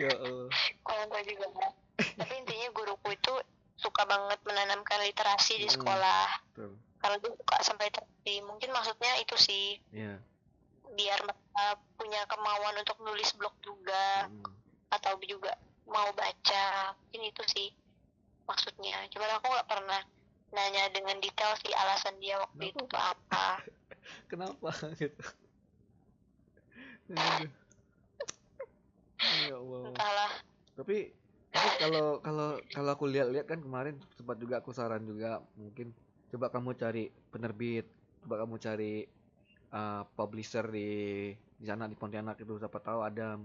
[0.04, 0.52] Ya Allah.
[0.84, 1.48] Kalau juga
[1.96, 3.34] tapi intinya guruku itu
[3.80, 6.28] suka banget menanamkan literasi di hmm, sekolah.
[6.60, 9.80] hmm, kalau dia suka sampai literasi mungkin maksudnya itu sih.
[9.96, 10.20] Yeah.
[10.92, 14.96] biar mereka punya kemauan untuk nulis blog juga hmm.
[14.96, 15.52] atau juga
[15.84, 17.70] mau baca mungkin itu sih
[18.48, 19.04] maksudnya.
[19.12, 20.02] Cuma aku nggak pernah
[20.52, 23.60] nanya dengan detail sih alasan dia waktu itu apa.
[24.32, 25.24] Kenapa gitu?
[29.44, 29.84] Ya Allah.
[29.92, 30.32] Entahlah.
[30.80, 30.98] Tapi
[31.52, 35.92] tapi kalau kalau kalau aku lihat-lihat kan kemarin sempat juga aku saran juga mungkin
[36.32, 37.84] coba kamu cari penerbit
[38.24, 39.04] coba kamu cari
[39.72, 40.90] uh, publisher di
[41.36, 43.40] di sana di Pontianak itu siapa tahu ada.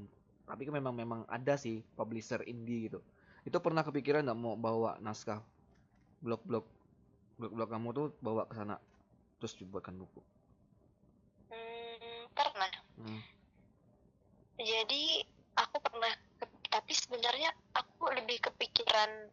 [0.47, 3.03] Tapi kan memang memang ada sih publisher indie gitu.
[3.43, 5.43] Itu pernah kepikiran nggak mau bawa naskah
[6.23, 6.67] blog-blog
[7.37, 8.81] blog-blog kamu tuh bawa ke sana
[9.39, 10.21] terus dibuatkan buku?
[11.53, 12.73] Hmm, pernah.
[12.97, 13.21] Hmm.
[14.57, 15.21] jadi
[15.53, 16.09] aku pernah
[16.73, 19.29] tapi sebenarnya aku lebih kepikiran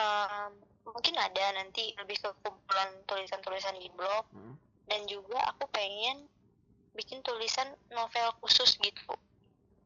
[0.00, 0.50] um,
[0.88, 4.24] mungkin ada nanti lebih ke kumpulan tulisan-tulisan di blog.
[4.32, 4.56] Hmm.
[4.86, 6.26] Dan juga aku pengen
[6.94, 9.12] bikin tulisan novel khusus gitu.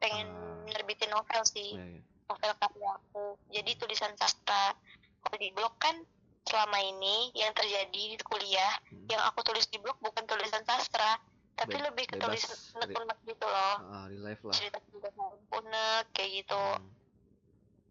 [0.01, 1.77] Pengen uh, nerbitin novel sih.
[1.77, 3.25] Yeah, yeah novel karya aku.
[3.51, 4.79] Jadi tulisan sastra
[5.27, 5.99] kalau di blog kan
[6.47, 9.11] selama ini yang terjadi di kuliah hmm.
[9.11, 11.19] yang aku tulis di blog bukan tulisan sastra
[11.59, 13.77] tapi Be lebih ke tulisan unek-unek gitu loh.
[14.09, 14.55] Live lah.
[14.57, 15.11] Cerita cerita
[15.59, 16.63] unek kayak gitu.
[16.63, 16.89] Hmm.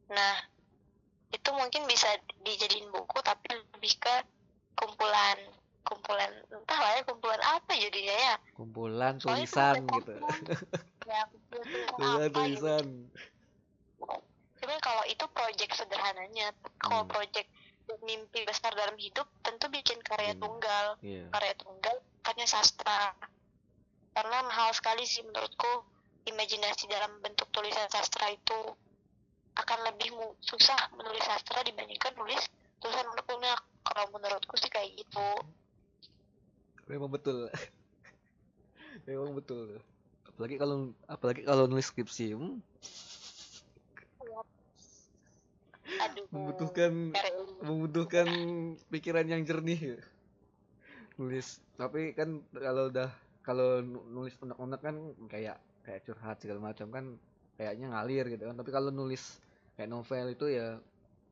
[0.09, 0.41] nah
[1.29, 2.09] itu mungkin bisa
[2.41, 4.15] dijadiin buku tapi lebih ke
[4.73, 5.37] kumpulan
[5.83, 10.13] kumpulan entah lah ya kumpulan apa jadinya ya kumpulan tulisan gitu
[11.07, 11.23] ya
[11.95, 14.15] kumpulan tulisan gitu.
[14.59, 17.11] cuman kalau itu project sederhananya kalau hmm.
[17.11, 17.49] project
[18.05, 20.41] mimpi besar dalam hidup tentu bikin karya hmm.
[20.43, 21.25] tunggal yeah.
[21.33, 23.17] karya tunggal karya sastra
[24.13, 25.87] karena mahal sekali sih menurutku
[26.27, 28.75] imajinasi dalam bentuk tulisan sastra itu
[29.57, 30.13] akan lebih
[30.43, 32.45] susah menulis sastra dibandingkan nulis
[32.79, 35.27] tulisan unek-unek kalau menurutku sih kayak gitu
[36.89, 37.47] memang betul.
[39.07, 39.79] Memang betul.
[40.27, 42.59] Apalagi kalau apalagi kalau nulis skripsi hmm,
[45.99, 47.11] Aduh, membutuhkan
[47.63, 48.27] membutuhkan
[48.93, 49.99] pikiran yang jernih.
[51.17, 51.59] Nulis.
[51.75, 53.09] Tapi kan kalau udah
[53.41, 54.95] kalau nulis unek-unek kan
[55.31, 57.05] kayak kayak curhat segala macam kan
[57.57, 58.55] kayaknya ngalir gitu kan.
[58.57, 59.41] Tapi kalau nulis
[59.73, 60.77] kayak novel itu ya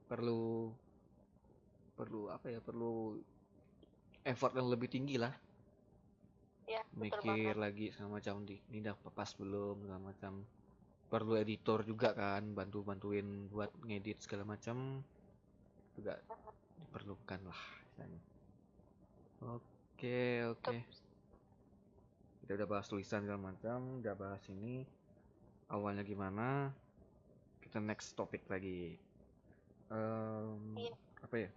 [0.07, 0.71] perlu
[1.97, 3.17] perlu apa ya perlu
[4.27, 5.33] effort yang lebih tinggi lah
[6.67, 10.34] ya, mikir lagi segala macam di ini udah pas belum segala macam.
[11.08, 14.99] Perlu editor juga kan bantu bantuin buat ngedit segala macam.
[15.95, 16.19] Juga
[16.77, 18.21] diperlukan lah misalnya
[19.41, 20.21] oke
[20.53, 20.77] oke.
[22.43, 24.84] Kita udah bahas tulisan segala macam udah bahas ini.
[25.67, 26.71] Awalnya gimana?
[27.60, 28.95] Kita next topik lagi.
[29.88, 30.75] Um,
[31.23, 31.49] apa ya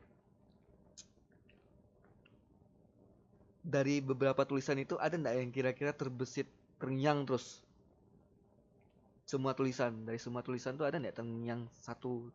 [3.60, 6.48] dari beberapa tulisan itu ada nggak yang kira-kira terbesit
[6.80, 7.60] terngiang terus?
[9.28, 12.26] Semua tulisan dari semua tulisan tuh ada nggak terngiang satu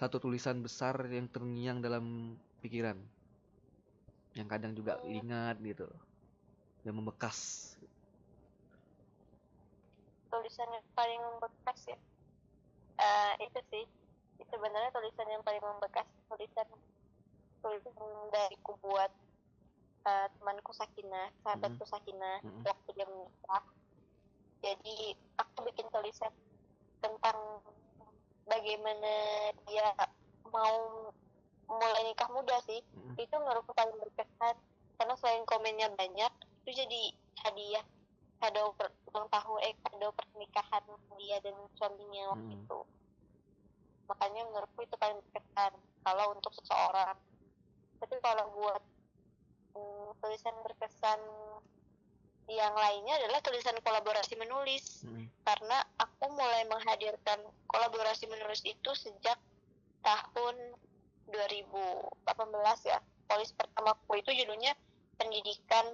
[0.00, 2.96] satu tulisan besar yang terngiang dalam pikiran?
[4.38, 5.90] Yang kadang juga ingat gitu
[6.86, 7.74] yang membekas.
[10.30, 11.98] Tulisan yang paling membekas ya?
[12.96, 13.84] Uh, itu sih.
[14.38, 16.06] Itu sebenarnya tulisan yang paling membekas.
[16.30, 16.68] Tulisan
[17.60, 17.92] tulisan
[18.32, 19.12] dari buat
[20.06, 21.92] uh, temanku Sakina sahabatku mm -hmm.
[21.92, 22.62] Sakina mm -hmm.
[22.66, 23.64] waktu dia menikah
[24.60, 24.96] jadi
[25.40, 26.32] aku bikin tulisan
[27.00, 27.64] tentang
[28.44, 29.12] bagaimana
[29.64, 29.88] dia
[30.52, 31.08] mau
[31.70, 33.14] mulai nikah muda sih hmm.
[33.14, 34.56] itu menurutku paling berkesan
[34.98, 36.32] karena selain komennya banyak
[36.66, 37.02] itu jadi
[37.46, 37.86] hadiah
[38.42, 38.74] kado
[39.14, 40.84] ulang tahun eh kado pernikahan
[41.16, 42.58] dia dan suaminya waktu hmm.
[42.58, 42.80] itu
[44.10, 47.16] makanya menurutku itu paling berkesan kalau untuk seseorang
[48.02, 48.82] tapi kalau buat
[49.74, 51.20] hmm, tulisan berkesan
[52.50, 55.06] yang lainnya adalah tulisan kolaborasi menulis.
[55.06, 55.26] Hmm.
[55.40, 59.34] karena aku mulai menghadirkan kolaborasi menulis itu sejak
[60.04, 60.56] tahun
[61.30, 62.98] 2018 ya.
[63.26, 64.74] Polis pertamaku itu judulnya
[65.18, 65.86] pendidikan.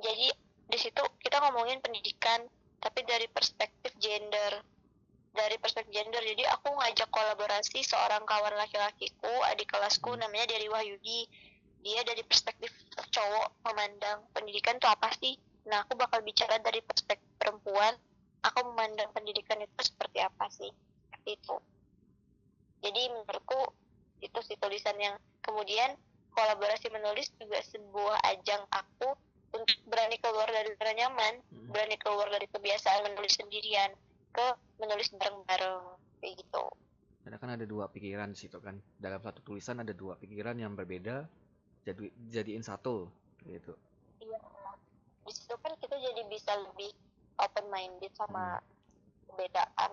[0.00, 0.28] Jadi
[0.66, 2.44] di situ kita ngomongin pendidikan
[2.80, 4.60] tapi dari perspektif gender.
[5.36, 11.28] Dari perspektif gender jadi aku ngajak kolaborasi seorang kawan laki-lakiku adik kelasku namanya dari Wahyudi
[11.86, 12.74] dia dari perspektif
[13.14, 15.38] cowok memandang pendidikan itu apa sih?
[15.70, 17.94] Nah aku bakal bicara dari perspektif perempuan
[18.42, 20.74] aku memandang pendidikan itu seperti apa sih?
[21.22, 21.62] Itu.
[22.82, 23.70] Jadi menurutku
[24.18, 25.14] itu sih tulisan yang
[25.46, 25.94] kemudian
[26.34, 29.14] kolaborasi menulis juga sebuah ajang aku
[29.54, 31.70] untuk berani keluar dari zona nyaman hmm.
[31.70, 33.94] berani keluar dari kebiasaan menulis sendirian
[34.34, 34.46] ke
[34.82, 35.80] menulis bareng-bareng
[36.18, 36.66] kayak gitu.
[37.22, 38.74] Karena kan ada dua pikiran di situ kan.
[38.98, 41.45] Dalam satu tulisan ada dua pikiran yang berbeda
[41.86, 43.06] jadi jadiin satu
[43.46, 43.72] gitu.
[44.18, 44.42] Iya.
[45.22, 46.90] Di situ kan kita jadi bisa lebih
[47.38, 48.66] open minded sama hmm.
[49.30, 49.92] perbedaan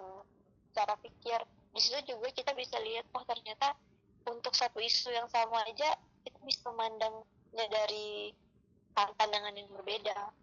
[0.74, 1.40] cara pikir.
[1.74, 3.78] Di situ juga kita bisa lihat oh ternyata
[4.26, 5.94] untuk satu isu yang sama aja
[6.26, 8.34] kita bisa memandangnya dari
[8.98, 10.34] pandangan yang berbeda.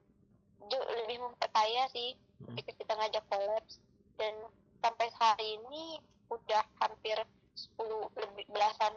[0.70, 2.14] Itu lebih memperkaya sih
[2.46, 2.54] hmm.
[2.54, 3.82] ketika kita ngajak kolaps.
[4.14, 4.36] Dan
[4.78, 5.98] sampai hari ini
[6.30, 7.18] udah hampir
[7.58, 7.80] 10
[8.14, 8.94] lebih belasan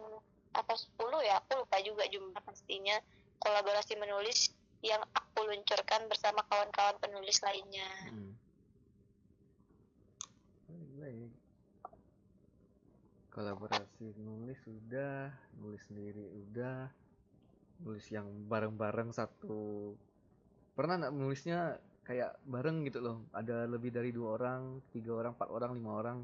[0.53, 2.97] atau 10 ya aku lupa juga jumlah pastinya
[3.41, 7.87] kolaborasi menulis yang aku luncurkan bersama kawan-kawan penulis lainnya.
[8.11, 8.35] Hmm.
[13.33, 16.85] Kolaborasi nulis sudah, nulis sendiri udah,
[17.81, 19.95] nulis yang bareng-bareng satu.
[20.77, 23.17] Pernah nggak nulisnya kayak bareng gitu loh?
[23.33, 26.17] Ada lebih dari dua orang, tiga orang, empat orang, lima orang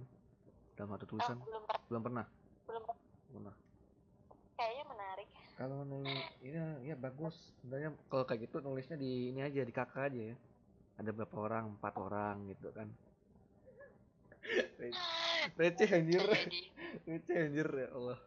[0.75, 1.39] dalam satu tulisan?
[1.39, 2.25] Oh, belum, belum pernah.
[2.67, 3.55] Belum pernah.
[5.59, 7.35] Kalau nulis ini ya bagus.
[7.59, 10.35] Sebenarnya kalau kayak gitu nulisnya di ini aja di kakak aja ya.
[10.95, 11.75] Ada berapa orang?
[11.75, 12.87] Empat orang gitu kan.
[15.59, 16.23] Receh anjir.
[17.03, 18.19] Receh anjir ya Allah.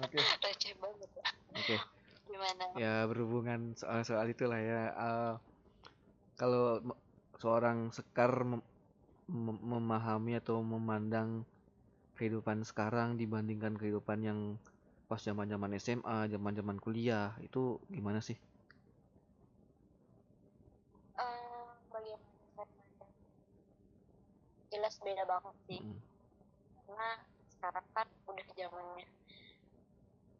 [0.00, 0.16] Oke.
[0.16, 0.24] Okay.
[0.40, 1.26] receh banget ya.
[1.52, 1.76] Oke.
[1.76, 1.78] Okay.
[2.32, 2.64] gimana?
[2.80, 4.96] Ya berhubungan soal soal itulah ya.
[4.96, 5.34] Uh,
[6.40, 6.80] kalau
[7.36, 8.64] seorang sekar mem
[9.28, 11.44] mem memahami atau memandang
[12.16, 14.40] kehidupan sekarang dibandingkan kehidupan yang
[15.08, 18.36] pas zaman-zaman SMA, zaman-zaman kuliah itu gimana sih?
[21.16, 21.72] Uh,
[24.68, 25.80] jelas beda banget sih.
[25.80, 25.98] Mm.
[26.84, 27.08] Karena
[27.56, 29.08] sekarang kan udah zamannya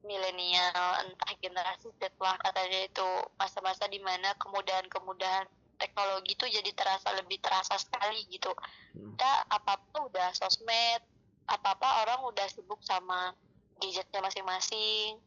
[0.06, 7.14] milenial entah generasi Z lah katanya itu masa-masa di mana kemudahan-kemudahan teknologi itu jadi terasa
[7.18, 8.50] lebih terasa sekali gitu
[8.94, 9.14] hmm.
[9.14, 11.02] kita apa-apa udah sosmed
[11.50, 13.34] apa-apa orang udah sibuk sama
[13.78, 15.18] gadgetnya masing-masing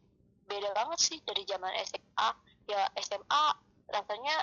[0.47, 2.29] beda banget sih dari zaman SMA
[2.67, 3.45] ya SMA
[3.87, 4.35] rasanya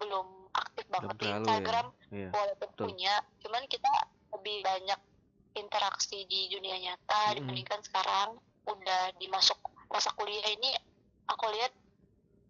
[0.00, 1.36] belum aktif banget di ya.
[1.40, 2.28] Instagram ya.
[2.32, 2.84] walaupun Betul.
[2.88, 3.92] punya cuman kita
[4.34, 5.00] lebih banyak
[5.54, 7.34] interaksi di dunia nyata hmm.
[7.40, 8.30] dibandingkan sekarang
[8.64, 9.58] udah dimasuk
[9.92, 10.72] masa kuliah ini
[11.28, 11.72] aku lihat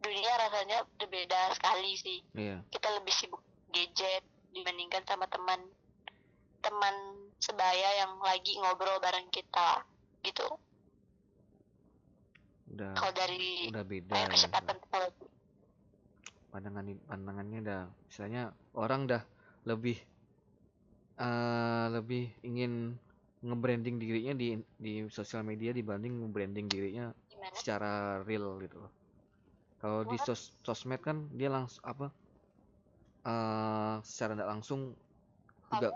[0.01, 2.61] dunia rasanya berbeda sekali sih yeah.
[2.71, 4.23] kita lebih sibuk gadget
[4.55, 5.61] dibandingkan sama teman
[6.65, 6.95] teman
[7.43, 9.85] sebaya yang lagi ngobrol bareng kita
[10.25, 10.49] gitu
[12.75, 15.27] udah kalau dari udah beda ya, teknologi
[16.55, 18.43] pandangan pandangannya udah misalnya
[18.79, 19.23] orang dah
[19.67, 19.99] lebih
[21.19, 22.95] uh, lebih ingin
[23.45, 27.53] nge-branding dirinya di di sosial media dibanding nge-branding dirinya Gimana?
[27.53, 27.93] secara
[28.25, 28.93] real gitu loh.
[29.85, 32.09] Kalau di sos sosmed kan dia langsung apa?
[33.25, 34.81] Uh, secara tidak langsung
[35.73, 35.93] juga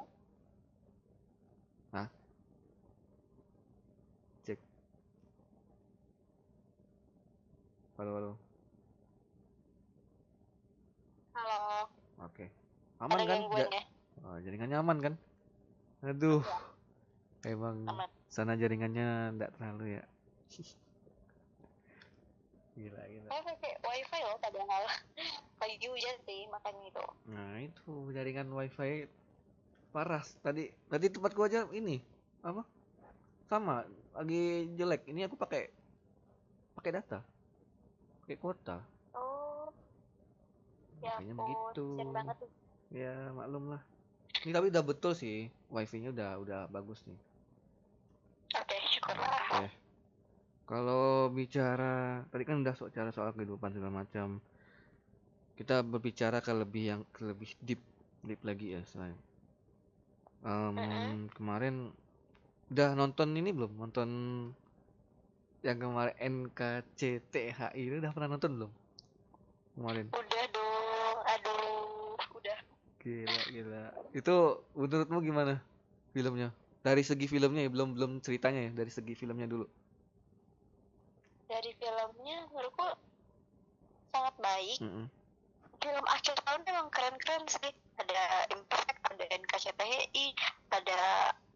[7.99, 8.33] Halo, halo.
[11.35, 11.59] Halo.
[12.23, 12.47] Oke.
[13.03, 13.41] Aman Ada kan?
[13.59, 13.67] Ja
[14.23, 15.15] oh, jaringannya aman kan?
[16.07, 16.47] Aduh.
[17.43, 18.07] Ya emang Amat.
[18.31, 20.05] sana jaringannya enggak terlalu ya
[22.79, 24.83] gila gila saya pakai wifi loh padahal
[25.63, 29.07] pagi hujan sih makanya itu nah itu jaringan wifi
[29.95, 32.03] parah tadi tadi tempatku aja ini
[32.43, 32.63] apa
[33.47, 35.71] sama lagi jelek ini aku pakai
[36.75, 37.23] pakai data
[38.29, 38.85] pakai kuota
[39.17, 39.73] oh
[41.01, 41.87] ya Kayaknya begitu
[42.93, 43.81] ya maklum lah
[44.45, 47.17] ini tapi udah betul sih wifi-nya udah udah bagus nih
[48.57, 49.61] Oke, syukurlah.
[49.61, 49.69] Oke.
[50.69, 54.41] Kalau bicara tadi kan udah soal soal kehidupan segala macam.
[55.57, 57.81] Kita berbicara ke lebih yang ke lebih deep
[58.25, 59.17] deep lagi ya selain.
[60.47, 61.17] Um, uh-huh.
[61.35, 61.91] kemarin
[62.71, 63.75] udah nonton ini belum?
[63.75, 64.09] Nonton
[65.67, 68.71] yang kemarin NKCTHI itu udah pernah nonton belum?
[69.79, 70.07] Kemarin.
[70.15, 72.59] Udah dong, aduh, udah.
[73.03, 73.85] Gila, gila.
[74.15, 75.63] Itu menurutmu gimana
[76.15, 76.51] filmnya?
[76.89, 79.67] dari segi filmnya ya belum belum ceritanya ya dari segi filmnya dulu
[81.51, 82.89] dari filmnya menurutku
[84.15, 85.07] sangat baik mm -hmm.
[85.83, 88.23] film akhir tahun memang keren-keren sih ada
[88.55, 90.27] Impact ada NKCTHI
[90.73, 91.01] ada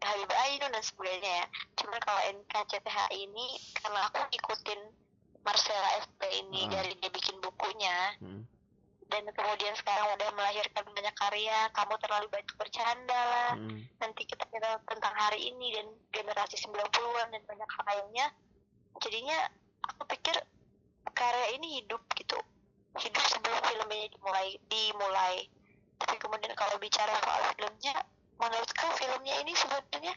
[0.02, 1.46] Habib Ainun dan sebagainya ya.
[1.78, 3.46] Cuman kalau NKCTHI ini
[3.78, 4.80] karena aku ikutin
[5.42, 6.78] Marcella SP ini ah.
[6.78, 8.42] dari dia bikin bukunya mm
[9.12, 13.52] dan kemudian sekarang udah melahirkan banyak karya kamu terlalu banyak bercanda lah.
[13.60, 13.84] Hmm.
[14.00, 18.32] nanti kita kira tentang hari ini dan generasi 90-an dan banyak hal lainnya
[19.04, 19.36] jadinya
[19.84, 20.32] aku pikir
[21.12, 22.40] karya ini hidup gitu.
[22.92, 25.36] Hidup sebelum film ini dimulai dimulai.
[26.00, 27.94] Tapi kemudian kalau bicara soal filmnya
[28.42, 30.14] menurutku filmnya ini sebenarnya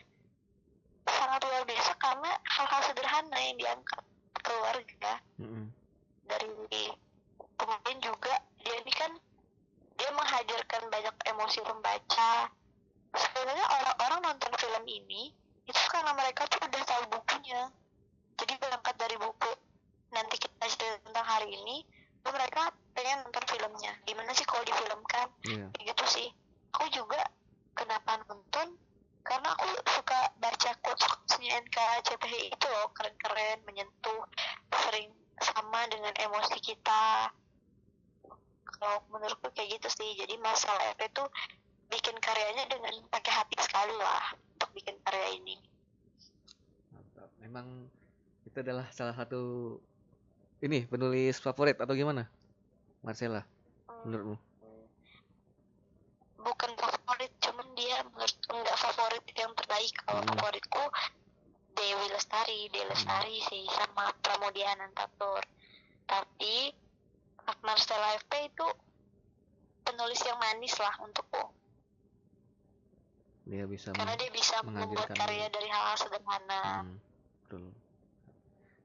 [1.05, 4.01] sangat luar biasa karena hal-hal sederhana yang diangkat
[4.41, 5.69] keluarga -hmm.
[6.25, 6.49] dari
[7.55, 8.33] kemudian juga.
[8.61, 9.11] Dia ini kan
[9.95, 12.51] dia menghadirkan banyak emosi pembaca.
[13.15, 15.31] Sebenarnya orang-orang nonton film ini
[15.65, 17.71] itu karena mereka tuh udah tahu bukunya.
[18.35, 19.51] Jadi berangkat dari buku
[20.11, 21.87] nanti kita cerita tentang hari ini
[22.19, 23.93] tuh mereka pengen nonton filmnya.
[24.03, 25.27] Gimana sih kalau difilmkan?
[25.47, 25.69] Yeah.
[25.79, 26.27] gitu sih.
[26.75, 27.23] Aku juga
[27.75, 28.79] kenapa nonton?
[29.25, 34.21] Karena aku suka baca quotes-quotesnya NKCTHI itu loh keren-keren menyentuh
[34.85, 35.09] sering
[35.41, 37.33] sama dengan emosi kita.
[38.65, 40.13] Kalau menurutku kayak gitu sih.
[40.13, 41.23] Jadi masalah FP itu
[41.89, 45.57] bikin karyanya dengan pakai hati sekali lah untuk bikin karya ini.
[46.93, 47.29] Mantap.
[47.41, 47.89] Memang
[48.45, 49.75] itu adalah salah satu
[50.61, 52.29] ini penulis favorit atau gimana
[53.01, 53.41] Marcella?
[53.89, 54.05] Hmm.
[54.05, 54.37] menurutmu?
[56.45, 56.71] Bukan
[57.75, 60.29] dia menurut enggak favorit yang terbaik kalau hmm.
[60.33, 60.83] favoritku
[61.75, 63.47] Dewi Lestari Dewi Lestari hmm.
[63.51, 65.43] sih sama Pramudia Anantatur
[66.05, 66.73] tapi
[67.45, 68.67] Akmal Stella FP itu
[69.85, 71.43] penulis yang manis lah untukku.
[73.45, 76.61] Dia bisa karena dia bisa membuat karya dari hal-hal sederhana.
[76.81, 76.97] Hmm,
[77.45, 77.63] betul.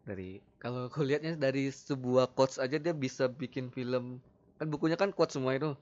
[0.05, 0.30] Dari
[0.61, 4.20] kalau aku lihatnya dari sebuah quotes aja dia bisa bikin film.
[4.61, 5.72] Kan bukunya kan quotes semua itu.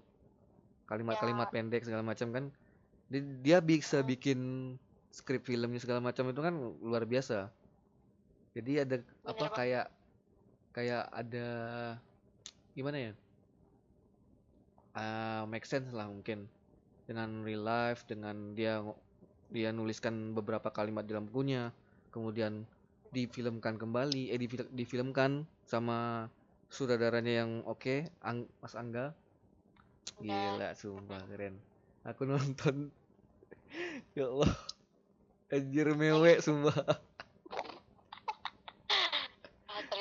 [0.86, 1.54] Kalimat-kalimat ya.
[1.58, 2.44] pendek segala macam kan.
[3.08, 4.38] Dia, bisa bikin
[5.08, 6.54] skrip filmnya segala macam itu kan
[6.84, 7.48] luar biasa.
[8.56, 9.54] jadi ada Bener apa banget.
[9.54, 9.86] kayak
[10.74, 11.46] kayak ada
[12.74, 13.12] gimana ya?
[14.98, 16.50] Uh, make sense lah mungkin.
[17.08, 18.84] Dengan real life dengan dia
[19.48, 21.72] dia nuliskan beberapa kalimat dalam bukunya
[22.12, 22.68] kemudian
[23.14, 26.28] difilmkan kembali eh difil- difilmkan sama
[26.68, 29.16] sutradaranya yang oke Ang- Mas Angga.
[30.20, 31.56] Gila sumpah keren
[32.08, 32.88] aku nonton.
[34.16, 34.54] Ya Allah.
[35.52, 36.72] Anjir mewek sumpah.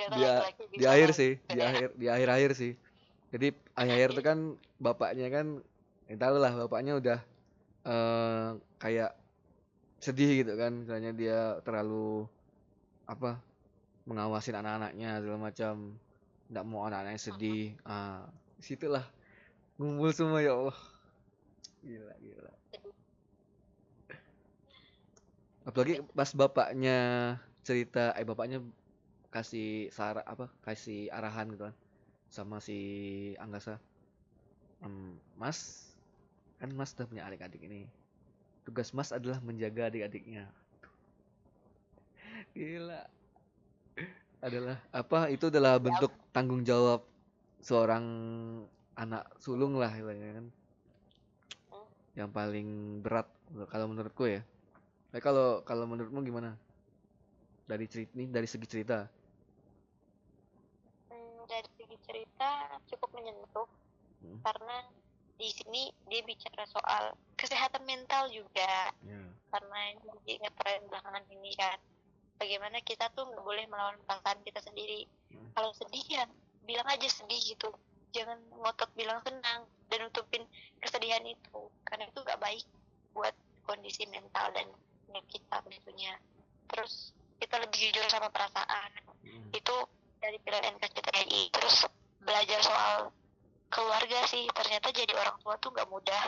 [0.07, 1.67] Ah, di bisa akhir sih di ya.
[1.67, 2.79] akhir di akhir akhir sih.
[3.27, 5.59] Jadi akhir itu kan bapaknya kan
[6.07, 7.19] ya tahu lah bapaknya udah
[7.83, 8.47] eh
[8.79, 9.11] kayak
[9.99, 10.87] sedih gitu kan.
[10.87, 12.23] Misalnya dia terlalu
[13.03, 13.35] apa
[14.07, 15.75] mengawasin anak-anaknya segala macam.
[16.55, 17.75] Nggak mau anak-anaknya sedih.
[17.83, 18.23] Ah
[18.63, 19.03] situlah
[19.75, 20.79] ngumpul semua ya Allah
[21.87, 22.51] gila gila.
[25.67, 26.97] Apalagi pas bapaknya
[27.63, 28.59] cerita eh bapaknya
[29.31, 31.75] kasih sara apa kasih arahan gitu kan
[32.31, 32.77] sama si
[33.39, 33.79] Anggasa.
[34.83, 35.59] "Em, Mas
[36.59, 37.87] kan Mas udah punya adik-adik ini.
[38.67, 40.47] Tugas Mas adalah menjaga adik-adiknya.
[42.55, 43.01] Gila.
[44.43, 47.01] Adalah apa itu adalah bentuk tanggung jawab
[47.63, 48.05] seorang
[48.97, 50.47] anak sulung lah kan
[52.17, 53.29] yang paling berat
[53.69, 54.41] kalau menurutku ya.
[55.13, 56.57] Eh kalau kalau menurutmu gimana?
[57.69, 59.05] Dari cerita ini dari segi cerita.
[61.13, 63.69] Hmm, dari segi cerita cukup menyentuh.
[64.17, 64.41] Hmm.
[64.41, 64.81] karena
[65.37, 68.89] di sini dia bicara soal kesehatan mental juga.
[69.05, 69.21] Ya.
[69.53, 71.77] Karena ini lagi ngetren belakangan ini kan.
[72.41, 75.05] Bagaimana kita tuh nggak boleh melawan perasaan kita sendiri.
[75.29, 75.53] Hmm.
[75.53, 76.23] kalau sedih ya
[76.65, 77.69] bilang aja sedih gitu
[78.17, 80.43] jangan ngotot bilang senang dan nutupin
[80.81, 81.69] kesedihan itu.
[81.85, 82.65] Karena itu nggak baik
[83.13, 83.35] buat
[83.69, 84.67] kondisi mental dan
[85.29, 86.17] kita tentunya.
[86.69, 88.91] Terus kita lebih jujur sama perasaan.
[89.27, 89.51] Hmm.
[89.51, 89.75] itu
[90.23, 91.83] dari film NKCTI terus
[92.23, 93.11] belajar soal
[93.69, 94.47] keluarga sih.
[94.49, 96.25] Ternyata jadi orang tua tuh nggak mudah.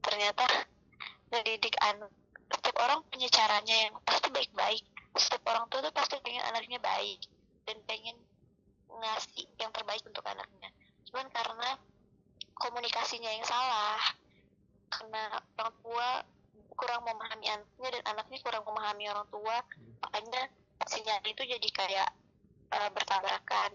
[0.00, 0.46] Ternyata
[1.34, 2.08] ngedidik anak
[2.48, 4.84] setiap orang punya caranya yang pasti baik-baik.
[5.18, 7.20] Setiap orang tua tuh pasti pengen anaknya baik
[7.68, 8.16] dan pengen
[8.88, 10.57] ngasih yang terbaik untuk anaknya
[11.08, 11.70] cuman karena
[12.58, 14.00] komunikasinya yang salah
[14.88, 16.08] karena orang tua
[16.78, 19.56] kurang memahami anaknya dan anaknya kurang memahami orang tua
[20.04, 20.42] makanya
[20.86, 22.08] sinyal itu jadi kayak
[22.72, 23.70] eh, bertabrakan.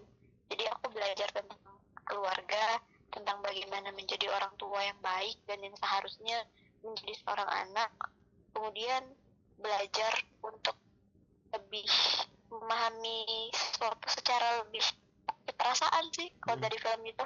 [0.50, 1.60] Jadi aku belajar tentang
[2.06, 2.80] keluarga
[3.14, 6.46] tentang bagaimana menjadi orang tua yang baik dan yang seharusnya
[6.82, 7.90] menjadi seorang anak.
[8.54, 9.04] Kemudian
[9.58, 10.78] belajar untuk
[11.54, 11.86] lebih
[12.50, 14.82] memahami sesuatu secara lebih
[15.52, 16.64] perasaan sih kalau Hmm.
[16.64, 17.26] dari film itu.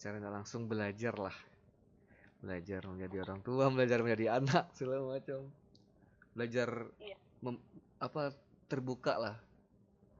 [0.00, 1.36] Secara nggak langsung belajar lah.
[2.40, 5.44] Belajar menjadi orang tua belajar menjadi anak segala macam.
[6.32, 7.16] Belajar Iya.
[7.44, 7.60] mem-
[8.00, 8.32] apa
[8.64, 9.36] terbuka lah.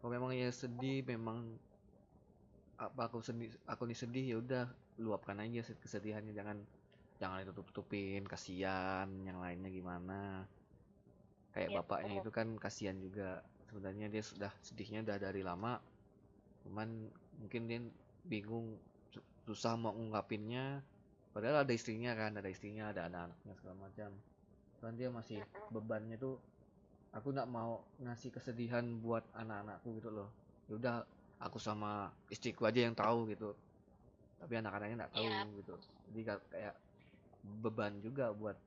[0.00, 1.56] Kalau memang ya sedih memang
[2.76, 4.64] apa aku sedih aku nih sedih ya udah
[5.00, 6.36] luapkan aja sed- kesedihannya.
[6.36, 6.60] Jangan
[7.16, 10.44] jangan ditutup tutupin kasihan yang lainnya gimana.
[11.56, 12.22] Kayak Iya, bapaknya betul.
[12.24, 13.40] itu kan kasihan juga
[13.70, 15.78] sebenarnya dia sudah sedihnya udah dari lama.
[16.66, 17.06] Cuman
[17.38, 17.78] mungkin dia
[18.26, 18.74] bingung
[19.14, 20.82] su- susah mau ngungkapinnya.
[21.30, 24.10] Padahal ada istrinya kan ada istrinya ada anak-anaknya segala macam.
[24.82, 25.38] Cuman dia masih
[25.70, 26.34] bebannya tuh
[27.14, 30.28] aku nggak mau ngasih kesedihan buat anak-anakku gitu loh.
[30.66, 30.96] Ya udah
[31.38, 33.54] aku sama istriku aja yang tahu gitu.
[34.42, 35.40] Tapi anak-anaknya nggak tahu Iya.
[35.62, 35.74] gitu.
[36.10, 36.74] Jadi ka- kayak
[37.62, 38.58] beban juga buat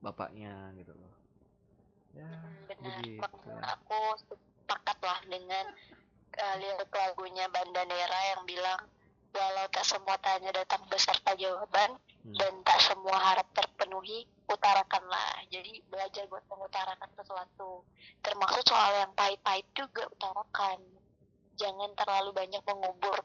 [0.00, 1.19] bapaknya gitu loh
[2.14, 2.96] ya Hmm, benar.
[3.00, 3.50] begitu.
[3.78, 5.66] Aku sepakat lah dengan
[6.38, 8.80] uh, lirik lagunya Bandanera yang bilang
[9.30, 12.36] walau tak semua tanya datang beserta jawaban Hmm.
[12.36, 15.40] dan tak semua harap terpenuhi utarakanlah.
[15.48, 17.80] Jadi belajar buat mengutarakan sesuatu.
[18.20, 20.84] Termasuk soal yang pahit-pahit juga utarakan.
[21.56, 23.24] Jangan terlalu banyak mengubur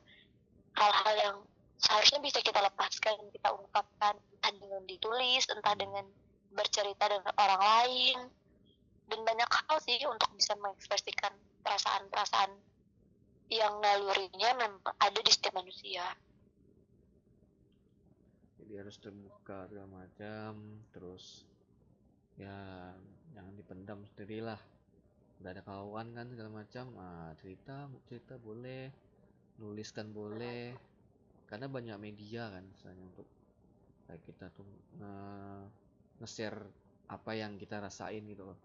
[0.79, 1.35] hal-hal yang
[1.75, 4.15] seharusnya bisa kita lepaskan kita ungkapkan.
[4.39, 6.07] Entah dengan ditulis entah dengan
[6.55, 8.17] bercerita dengan orang lain
[9.05, 12.51] dan banyak hal sih untuk bisa mengekspresikan perasaan-perasaan
[13.53, 16.01] yang nalurinya memang ada di setiap manusia.
[18.57, 21.45] Jadi harus terbuka segala macam terus
[22.35, 22.91] ya
[23.37, 24.57] jangan dipendam sendirilah
[25.39, 26.85] udah ada kawan kan segala macam.
[26.97, 28.89] Ah cerita cerita boleh
[29.61, 30.73] nuliskan boleh.
[31.45, 33.29] Karena banyak media kan misalnya untuk
[34.09, 34.65] kayak kita tuh
[34.97, 35.15] nge
[36.25, 36.57] nge-share
[37.05, 38.57] apa yang kita rasain gitu loh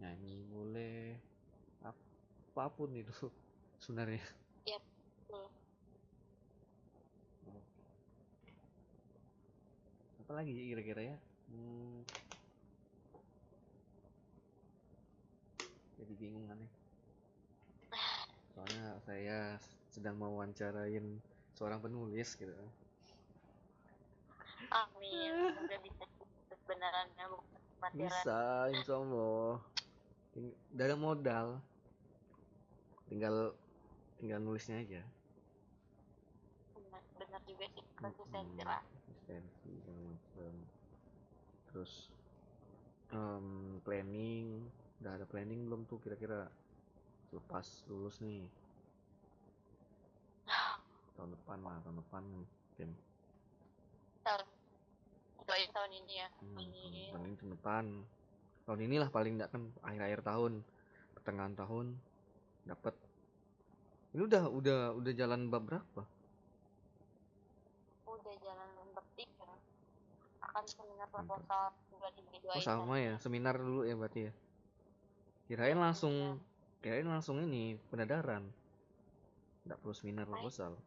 [0.00, 1.14] nyanyi boleh.
[1.84, 3.12] Apa pun itu
[3.84, 4.24] sebenarnya.
[4.66, 5.46] Betul.
[10.20, 11.16] apa lagi kira-kira ya?
[11.50, 12.06] Hmm,
[15.98, 16.70] jadi bingung aneh.
[18.54, 19.38] Soalnya saya
[19.90, 21.18] sedang mewawancarain
[21.58, 22.54] seorang penulis gitu.
[24.70, 25.34] Amin.
[25.58, 26.04] Semoga bisa.
[26.70, 27.26] Beneran ya
[27.96, 29.56] bisa insya Allah
[30.38, 31.46] udah ada modal
[33.10, 33.50] tinggal
[34.22, 35.02] tinggal nulisnya aja.
[37.18, 37.84] Benar, juga sih.
[37.98, 38.82] Konsistensi lah.
[39.02, 40.54] konsistensi segala macam.
[41.70, 41.92] Terus
[43.10, 44.62] um, planning
[45.02, 46.46] udah ada planning belum tuh kira-kira?
[47.34, 48.46] Lepas lulus nih.
[51.18, 52.90] Tahun depan lah tahun depan mungkin
[54.24, 54.44] tahun
[55.44, 56.28] doain tahun ini ya.
[56.40, 57.84] Hmm, tahun ini tahun depan
[58.70, 60.62] tahun inilah paling enggak kan akhir-akhir tahun
[61.18, 61.98] pertengahan tahun
[62.70, 62.94] dapat
[64.14, 66.02] ini udah udah udah jalan bab berapa?
[68.06, 69.50] Udah jalan bab tiga.
[70.38, 71.74] Akan seminar proposal
[72.14, 74.32] ini oh sama ya seminar dulu ya berarti ya?
[75.50, 76.30] Kirain langsung ya.
[76.78, 78.46] kirain langsung ini penadaran.
[79.66, 80.78] Nggak perlu seminar proposal.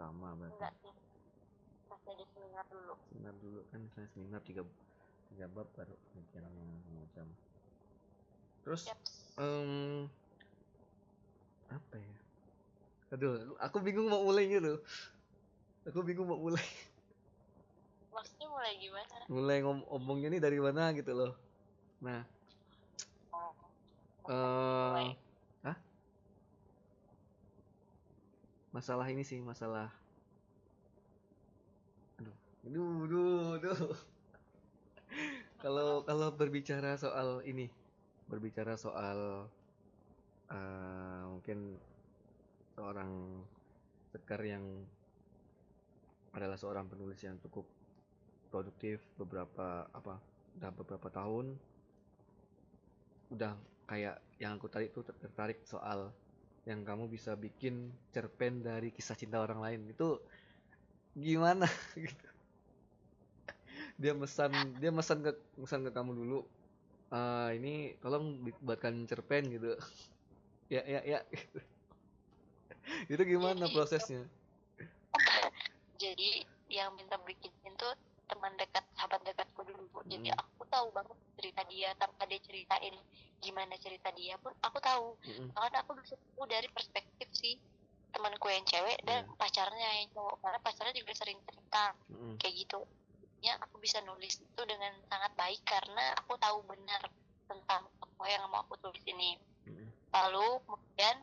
[0.00, 0.56] Sama berarti.
[0.56, 0.72] Enggak
[2.08, 2.92] ada seminar dulu.
[3.12, 4.62] Seminar dulu kan misalnya seminar tiga
[5.34, 6.64] tiga bab baru pemikirannya
[6.96, 7.26] macam.
[8.64, 8.88] Terus
[9.36, 10.06] um,
[11.68, 12.16] apa ya?
[13.16, 14.80] Aduh aku bingung mau mulai gitu
[15.88, 16.64] aku bingung mau mulai.
[18.12, 19.14] Maksudnya mulai gimana?
[19.32, 21.32] Mulai ngomongnya nih dari mana gitu loh.
[22.04, 22.22] Nah.
[23.32, 23.52] Oh.
[24.28, 25.08] uh,
[25.64, 25.76] Hah?
[28.68, 29.88] masalah ini sih masalah
[32.66, 33.94] aduh aduh aduh
[35.62, 37.70] kalau kalau berbicara soal ini
[38.26, 39.46] berbicara soal
[40.50, 41.78] uh, mungkin
[42.74, 43.42] seorang
[44.10, 44.64] sekar yang
[46.34, 47.66] adalah seorang penulis yang cukup
[48.50, 50.18] produktif beberapa apa
[50.58, 51.54] udah beberapa tahun
[53.28, 53.54] udah
[53.88, 56.10] kayak yang aku tadi tuh tertarik soal
[56.68, 59.80] yang kamu bisa bikin cerpen dari kisah cinta orang lain.
[59.88, 60.20] Itu
[61.16, 61.64] gimana?
[61.96, 62.27] Gitu
[63.98, 66.38] dia mesan dia mesan ke mesan ke kamu dulu
[67.10, 69.74] uh, ini tolong buatkan cerpen gitu
[70.74, 71.20] ya ya ya
[73.12, 74.22] itu gimana prosesnya
[76.02, 77.92] jadi yang minta bikinin tuh
[78.28, 80.40] teman dekat sahabat dekatku dulu jadi hmm.
[80.40, 82.94] aku tahu banget cerita dia tanpa dia ceritain
[83.40, 85.48] gimana cerita dia pun aku tahu hmm.
[85.56, 87.56] karena aku bisa tahu dari perspektif si
[88.12, 89.36] temanku yang cewek dan hmm.
[89.40, 92.36] pacarnya yang cowok karena pacarnya juga sering cerita hmm.
[92.36, 92.80] kayak gitu
[93.38, 97.02] ya aku bisa nulis itu dengan sangat baik karena aku tahu benar
[97.46, 99.38] tentang apa yang mau aku tulis ini.
[100.10, 101.16] Lalu kemudian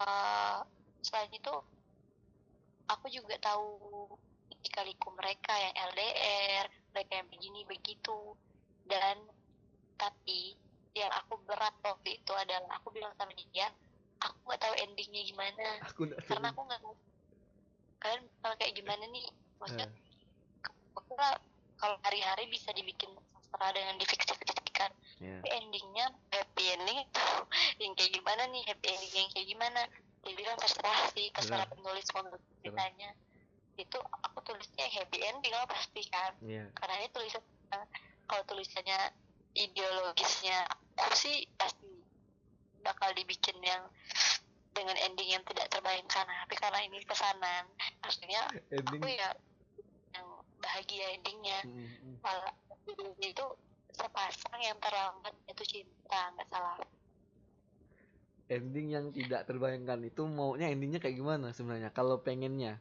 [0.00, 0.64] uh,
[1.04, 1.52] selain itu
[2.88, 3.68] aku juga tahu
[4.60, 8.34] lika-liku mereka yang LDR mereka yang begini begitu.
[8.88, 9.20] Dan
[10.00, 10.56] tapi
[10.96, 13.70] yang aku berat waktu itu adalah aku bilang sama dia
[14.20, 15.66] aku nggak tahu endingnya gimana.
[15.92, 16.94] Aku karena aku nggak tahu
[18.00, 19.26] kalian kalau kayak gimana nih
[19.60, 19.92] maksudnya uh.
[20.96, 21.12] aku
[21.80, 23.08] kalau hari-hari bisa dibikin
[23.50, 24.90] sastra dengan difiksi-fiksikan.
[25.20, 25.44] Yeah.
[25.44, 27.26] tapi endingnya happy ending itu
[27.82, 28.62] yang kayak gimana nih?
[28.68, 29.80] Happy ending yang kayak gimana?
[30.20, 32.24] Dia bilang terserah sih terserah penulis mau
[32.62, 33.10] ceritanya.
[33.76, 36.32] Itu aku tulisnya happy ending lah pasti kan.
[36.44, 36.68] Yeah.
[36.76, 37.42] karena ini tulisan
[38.28, 39.00] kalau tulisannya
[39.58, 41.90] ideologisnya aku sih pasti
[42.86, 43.82] bakal dibikin yang
[44.70, 46.24] dengan ending yang tidak terbayangkan.
[46.24, 47.64] Tapi karena ini pesanan
[48.70, 49.00] ending.
[49.00, 49.28] aku ya
[50.70, 51.60] bahagia endingnya.
[51.66, 52.14] Mm-hmm.
[52.22, 52.54] malah
[53.18, 53.46] itu
[53.90, 56.78] sepasang yang terlambat itu cinta nggak salah.
[58.50, 61.90] Ending yang tidak terbayangkan itu maunya endingnya kayak gimana sebenarnya?
[61.90, 62.78] Kalau pengennya?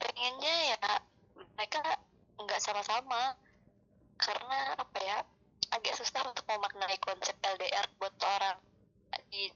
[0.00, 0.80] Pengennya ya
[1.36, 1.80] mereka
[2.40, 3.36] nggak sama-sama.
[4.16, 5.18] Karena apa ya
[5.72, 8.56] agak susah untuk memaknai konsep LDR buat orang
[9.28, 9.48] di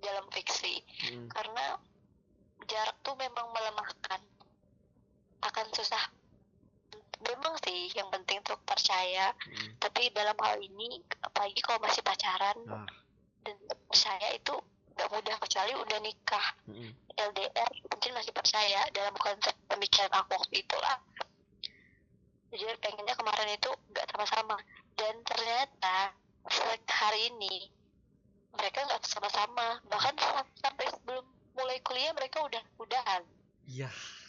[0.00, 0.84] dalam fiksi.
[1.04, 1.28] Hmm.
[1.32, 1.80] karena
[2.68, 4.20] jarak tuh memang melemahkan
[5.44, 6.04] akan susah.
[7.24, 9.32] Memang sih yang penting tuh percaya.
[9.32, 9.76] Hmm.
[9.80, 12.88] tapi dalam hal ini apalagi kalau masih pacaran nah.
[13.44, 13.56] dan
[13.88, 14.54] percaya itu
[14.94, 16.46] gak mudah kecuali udah nikah.
[16.70, 16.90] Mm-hmm.
[17.14, 20.98] LDR mungkin masih percaya dalam konsep pemikiran aku waktu itulah
[22.54, 24.56] jadi pengennya kemarin itu gak sama-sama.
[24.94, 26.14] Dan ternyata
[26.86, 27.66] hari ini
[28.54, 29.82] mereka nggak sama-sama.
[29.90, 30.14] Bahkan
[30.62, 31.26] sampai sebelum
[31.58, 33.22] mulai kuliah mereka udah udahan.
[33.66, 33.90] Iya.
[33.90, 34.23] ya,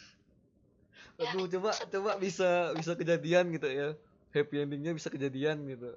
[1.16, 3.88] aduh coba coba bisa bisa kejadian gitu ya.
[4.34, 5.96] Happy endingnya bisa kejadian gitu.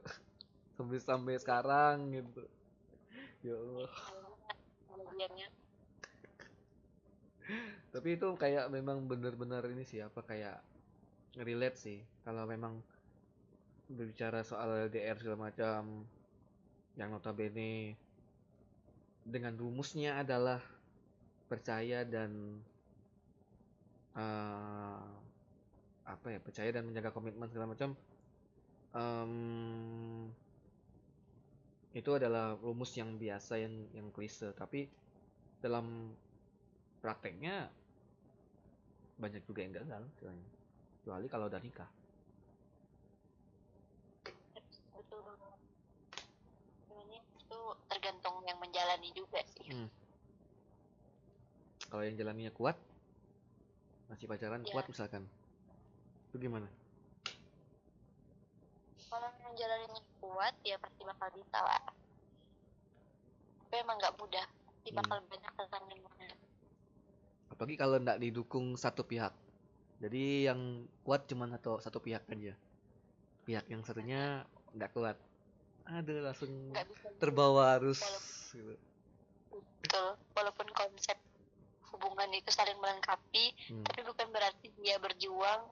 [0.80, 2.43] Sampai sampai sekarang gitu.
[3.43, 3.91] Ya Allah.
[4.88, 5.47] Bagiannya
[7.89, 10.61] tapi itu kayak memang benar-benar ini sih apa kayak
[11.41, 11.99] relate sih.
[12.22, 12.78] Kalau memang
[13.89, 16.05] berbicara soal LDR segala macam
[16.93, 17.97] yang notabene
[19.26, 20.61] dengan rumusnya adalah
[21.49, 22.61] percaya dan
[24.18, 25.05] uh,
[26.10, 27.93] apa ya percaya dan menjaga komitmen segala macam.
[28.89, 30.34] Um,
[31.93, 34.49] itu adalah rumus yang biasa yang yang klise.
[34.57, 34.89] Tapi
[35.62, 36.14] dalam
[37.03, 37.70] prakteknya
[39.20, 41.89] banyak juga yang gagal kecuali kalau udah nikah.
[47.39, 49.70] Itu tergantung yang menjalani juga sih.
[49.70, 49.89] Hmm.
[51.89, 52.78] kalau yang jalannya kuat
[54.10, 54.72] masih pacaran ya.
[54.74, 55.24] kuat misalkan.
[56.34, 56.68] Itu gimana?
[59.10, 61.84] Kalau menjalaninya kuat ya pasti bakal bisa lah.
[63.70, 64.45] Tapi emang nggak mudah.
[64.45, 65.30] Pasti bakal hmm.
[65.30, 65.99] banyak tantangan
[67.60, 69.36] apalagi kalau nggak didukung satu pihak.
[69.99, 72.55] Jadi yang kuat cuma satu satu pihak aja.
[73.43, 75.20] Pihak yang satunya nggak kuat.
[75.84, 76.72] Ada langsung
[77.20, 77.99] terbawa arus
[78.55, 78.80] gitu.
[79.84, 81.20] betul walaupun konsep
[82.00, 83.84] hubungan itu saling melengkapi hmm.
[83.86, 85.68] tapi bukan berarti dia berjuang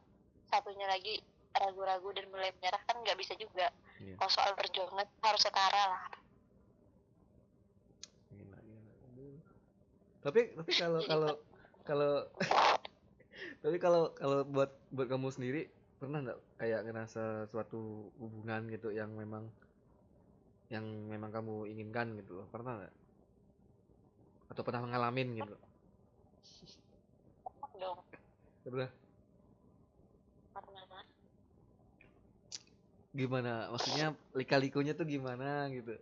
[0.47, 1.23] satunya lagi
[1.57, 3.73] ragu-ragu dan mulai menyerah kan nggak bisa juga.
[3.97, 4.17] Yeah.
[4.21, 6.05] kalau soal perjuangan harus setara lah.
[10.21, 11.32] Tapi tapi kalau kalau
[11.88, 12.13] kalau
[13.63, 15.61] tapi kalau kalau buat buat kamu sendiri
[15.97, 19.49] pernah nggak kayak ngerasa suatu hubungan gitu yang memang
[20.67, 22.47] yang memang kamu inginkan gitu loh?
[22.51, 22.93] Pernah nggak?
[24.51, 25.55] Atau pernah ngalamin gitu
[27.77, 27.99] dong?
[28.65, 28.89] Pernah
[33.17, 33.73] gimana?
[33.73, 35.97] Maksudnya lika-likunya tuh gimana gitu?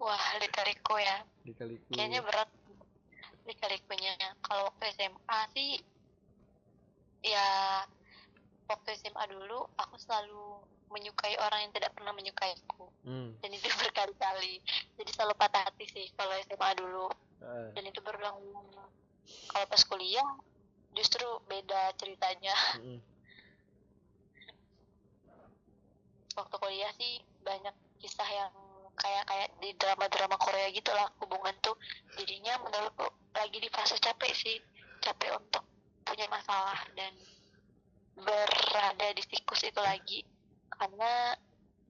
[0.00, 1.20] Wah lika-liku ya.
[1.44, 1.92] Lika-liku.
[1.92, 2.48] Kayaknya berat.
[3.44, 4.16] Lika-likunya.
[4.40, 5.70] Kalau waktu SMA sih
[7.20, 7.48] ya
[8.64, 12.88] waktu SMA dulu aku selalu menyukai orang yang tidak pernah menyukaiku.
[13.04, 13.36] Hmm.
[13.44, 14.60] dan itu berkali-kali.
[14.96, 17.08] Jadi selalu patah hati sih kalau SMA dulu.
[17.38, 17.70] Uh.
[17.70, 18.34] dan itu berulang
[19.48, 20.28] kalau pas kuliah
[20.96, 22.56] justru beda ceritanya.
[22.78, 23.00] Hmm
[26.38, 28.52] waktu kuliah sih banyak kisah yang
[28.94, 31.74] kayak kayak di drama-drama Korea gitu lah hubungan tuh
[32.14, 34.58] jadinya menurutku lagi di fase capek sih.
[35.02, 35.62] Capek untuk
[36.06, 37.14] punya masalah dan
[38.18, 40.22] berada di siklus itu lagi.
[40.70, 41.34] Karena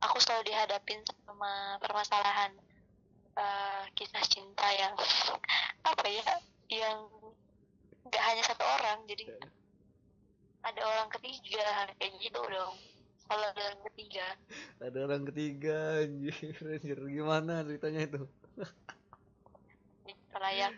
[0.01, 2.53] aku selalu dihadapin sama permasalahan
[3.37, 4.93] uh, kisah cinta yang
[5.93, 6.29] apa ya
[6.69, 7.09] yang
[8.09, 9.25] nggak hanya satu orang jadi
[10.65, 12.75] ada orang ketiga kayak gitu dong.
[13.29, 14.27] Kalau ada orang ketiga.
[14.81, 16.57] Ada orang ketiga anjir.
[16.65, 18.23] Anjir gimana ceritanya itu?
[20.33, 20.75] Kalau yang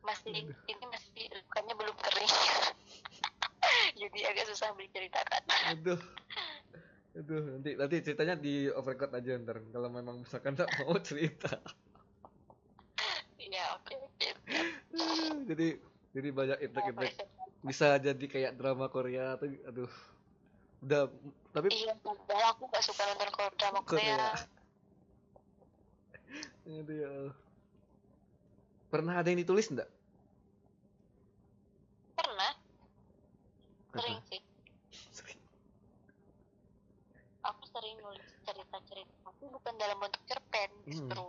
[0.00, 0.56] masih Aduh.
[0.72, 2.34] ini masih lukanya belum kering.
[4.00, 6.00] Jadi agak susah diceritakan aduh.
[7.12, 11.60] Aduh nanti nanti ceritanya di overcut aja ntar kalau memang misalkan tak mau cerita.
[13.40, 14.30] Iya oke okay,
[15.50, 15.68] jadi
[16.10, 17.12] jadi banyak efek-efek
[17.60, 19.92] bisa jadi kayak drama Korea tuh aduh.
[20.80, 21.12] Udah
[21.52, 23.28] tapi iya padahal aku gak suka nonton
[23.60, 24.32] drama Korea.
[26.80, 27.12] Itu ya
[28.88, 29.90] pernah ada yang ditulis enggak
[32.20, 32.52] pernah.
[33.96, 34.40] Sering sih.
[37.40, 40.92] Aku sering nulis cerita-cerita tapi bukan dalam bentuk cerpen hmm.
[40.92, 41.24] justru.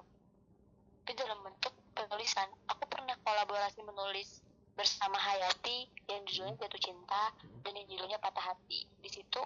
[1.01, 4.43] Tapi dalam bentuk penulisan aku pernah kolaborasi menulis
[4.81, 6.63] bersama Hayati yang judulnya hmm.
[6.65, 7.23] Jatuh Cinta
[7.61, 8.89] dan yang judulnya Patah Hati.
[8.97, 9.41] Di situ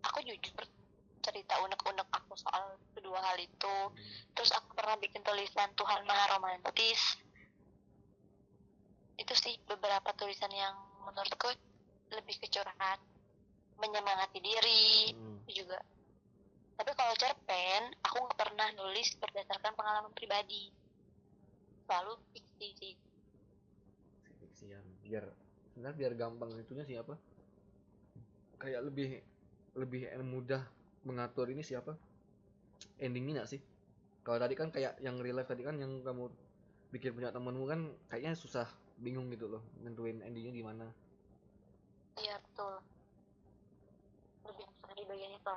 [0.00, 0.64] aku jujur
[1.20, 3.76] cerita unek-unek aku soal kedua hal itu.
[3.92, 3.92] Hmm.
[4.32, 7.20] Terus aku pernah bikin tulisan Tuhan Maha Romantis.
[9.20, 10.72] Itu sih beberapa tulisan yang
[11.04, 11.52] menurutku
[12.16, 12.96] lebih kecurahan,
[13.76, 15.52] menyemangati diri hmm.
[15.52, 15.84] juga.
[16.80, 20.72] Tapi kalau cerpen, aku nggak pernah nulis berdasarkan pengalaman pribadi.
[21.84, 22.94] Selalu fiksi sih
[25.06, 25.24] biar
[25.72, 27.14] sebenarnya biar gampang itunya siapa
[28.58, 29.22] kayak lebih
[29.76, 30.64] lebih mudah
[31.06, 31.94] mengatur ini siapa
[32.98, 33.60] endingnya gak sih?
[34.26, 36.26] Kalau tadi kan kayak yang real life tadi kan yang kamu
[36.90, 37.80] bikin punya temenmu kan
[38.10, 38.66] kayaknya susah
[38.98, 40.86] bingung gitu loh nentuin endingnya gimana.
[42.16, 42.74] Iya betul.
[44.48, 45.56] Lebih susah di bagian itu.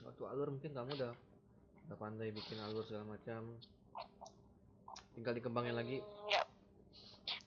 [0.00, 1.12] Waktu alur mungkin kamu udah
[1.86, 3.54] udah pandai bikin alur segala macam.
[5.14, 5.98] Tinggal dikembangin hmm, lagi
[6.32, 6.40] ya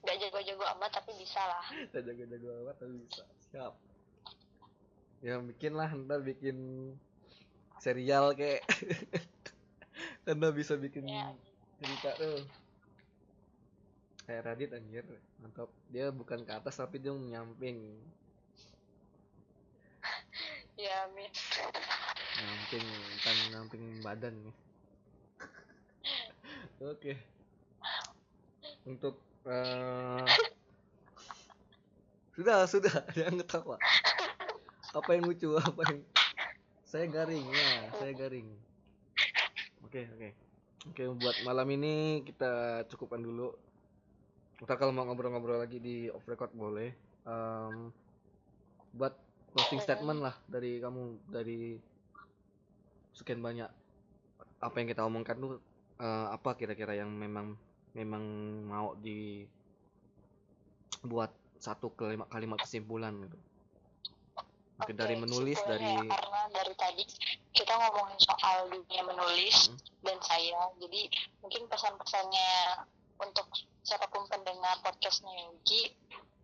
[0.04, 1.64] nggak jago-jago amat tapi bisa lah.
[1.90, 3.24] Nggak jago-jago amat tapi bisa.
[3.50, 3.72] Siap.
[5.24, 6.56] Ya bikin lah ntar bikin
[7.80, 8.60] serial kayak
[10.28, 11.32] ntar bisa bikin ya.
[11.80, 12.44] cerita tuh.
[14.28, 15.04] Kayak Radit anjir.
[15.40, 15.72] Mantap.
[15.88, 17.96] Dia bukan ke atas tapi dia nyamping.
[20.74, 21.30] Ya amin.
[22.34, 22.86] Namping
[23.22, 24.56] kan namping badan nih.
[26.82, 27.14] Oke.
[28.82, 30.24] Untuk uh,
[32.34, 32.94] sudah sudah.
[33.16, 33.76] Jangan ketawa.
[34.94, 36.00] Apa yang lucu apa yang
[36.86, 37.66] saya garing ya
[37.98, 38.48] saya garing.
[39.86, 40.28] Oke oke.
[40.90, 43.54] Oke buat malam ini kita cukupkan dulu.
[44.62, 46.94] Ntar kalau mau ngobrol-ngobrol lagi di off record boleh.
[47.24, 47.90] Um,
[48.94, 49.16] buat
[49.54, 51.78] closing statement lah dari kamu dari
[53.14, 53.70] sekian banyak
[54.58, 55.62] apa yang kita omongkan tuh
[56.02, 57.54] uh, apa kira-kira yang memang
[57.94, 58.24] memang
[58.66, 59.46] mau di
[61.06, 61.30] buat
[61.62, 63.38] satu kalimat kalimat kesimpulan gitu
[64.82, 67.04] okay, dari menulis dari ya, karena dari tadi
[67.54, 69.78] kita ngomongin soal dunia menulis hmm.
[70.02, 71.02] dan saya jadi
[71.40, 72.50] mungkin pesan-pesannya
[73.22, 73.46] untuk
[73.86, 75.94] siapa pun pendengar podcastnya Yuki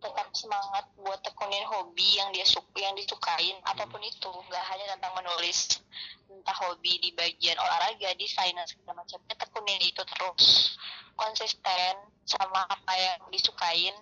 [0.00, 3.70] tetap semangat buat tekunin hobi yang dia suka yang disukain hmm.
[3.70, 5.82] apa pun itu nggak hanya tentang menulis
[6.30, 10.78] entah hobi di bagian olahraga desain dan segala macamnya tekunin itu terus
[11.20, 13.92] konsisten sama apa yang disukain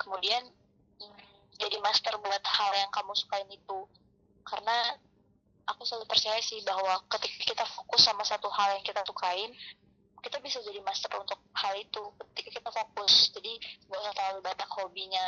[0.00, 0.40] kemudian
[1.62, 3.78] jadi master buat hal yang kamu sukain itu.
[4.42, 4.98] Karena
[5.70, 9.54] aku selalu percaya sih bahwa ketika kita fokus sama satu hal yang kita sukain
[10.22, 12.02] kita bisa jadi master untuk hal itu
[12.34, 13.30] ketika kita fokus.
[13.34, 13.58] Jadi
[13.90, 15.26] gak usah terlalu banyak hobinya.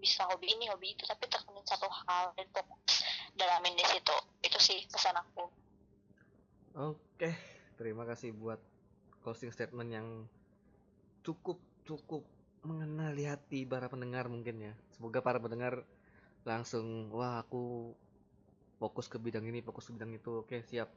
[0.00, 3.04] Bisa hobi ini hobi itu tapi tekunin satu hal dan fokus
[3.36, 4.16] dalamin di situ.
[4.40, 5.44] Itu sih pesan aku.
[6.76, 7.36] Oke
[7.76, 8.60] terima kasih buat
[9.24, 10.08] closing statement yang
[11.26, 12.22] cukup cukup
[12.60, 14.72] mengenali hati para pendengar mungkin ya.
[14.94, 15.84] Semoga para pendengar
[16.44, 17.92] langsung wah aku
[18.80, 20.44] fokus ke bidang ini fokus ke bidang itu.
[20.44, 20.88] Oke siap.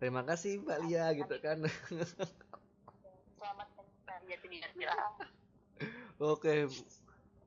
[0.00, 1.60] Terima kasih Mbak Lia gitu kan.
[3.40, 3.68] Selamat
[6.20, 6.68] oke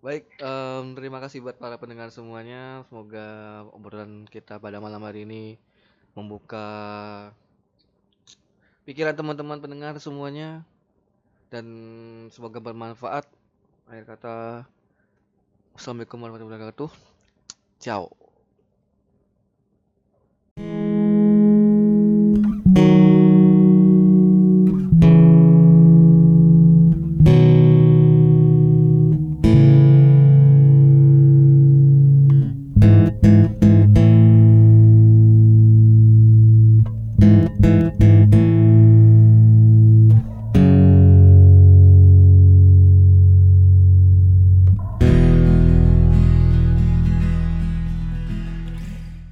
[0.04, 2.84] baik um, terima kasih buat para pendengar semuanya.
[2.90, 5.56] Semoga obrolan kita pada malam hari ini
[6.18, 6.68] membuka
[8.84, 10.68] pikiran teman-teman pendengar semuanya
[11.54, 11.66] dan
[12.34, 13.30] semoga bermanfaat.
[13.86, 14.66] Akhir kata
[15.78, 16.90] Assalamualaikum warahmatullahi wabarakatuh.
[17.78, 18.23] Ciao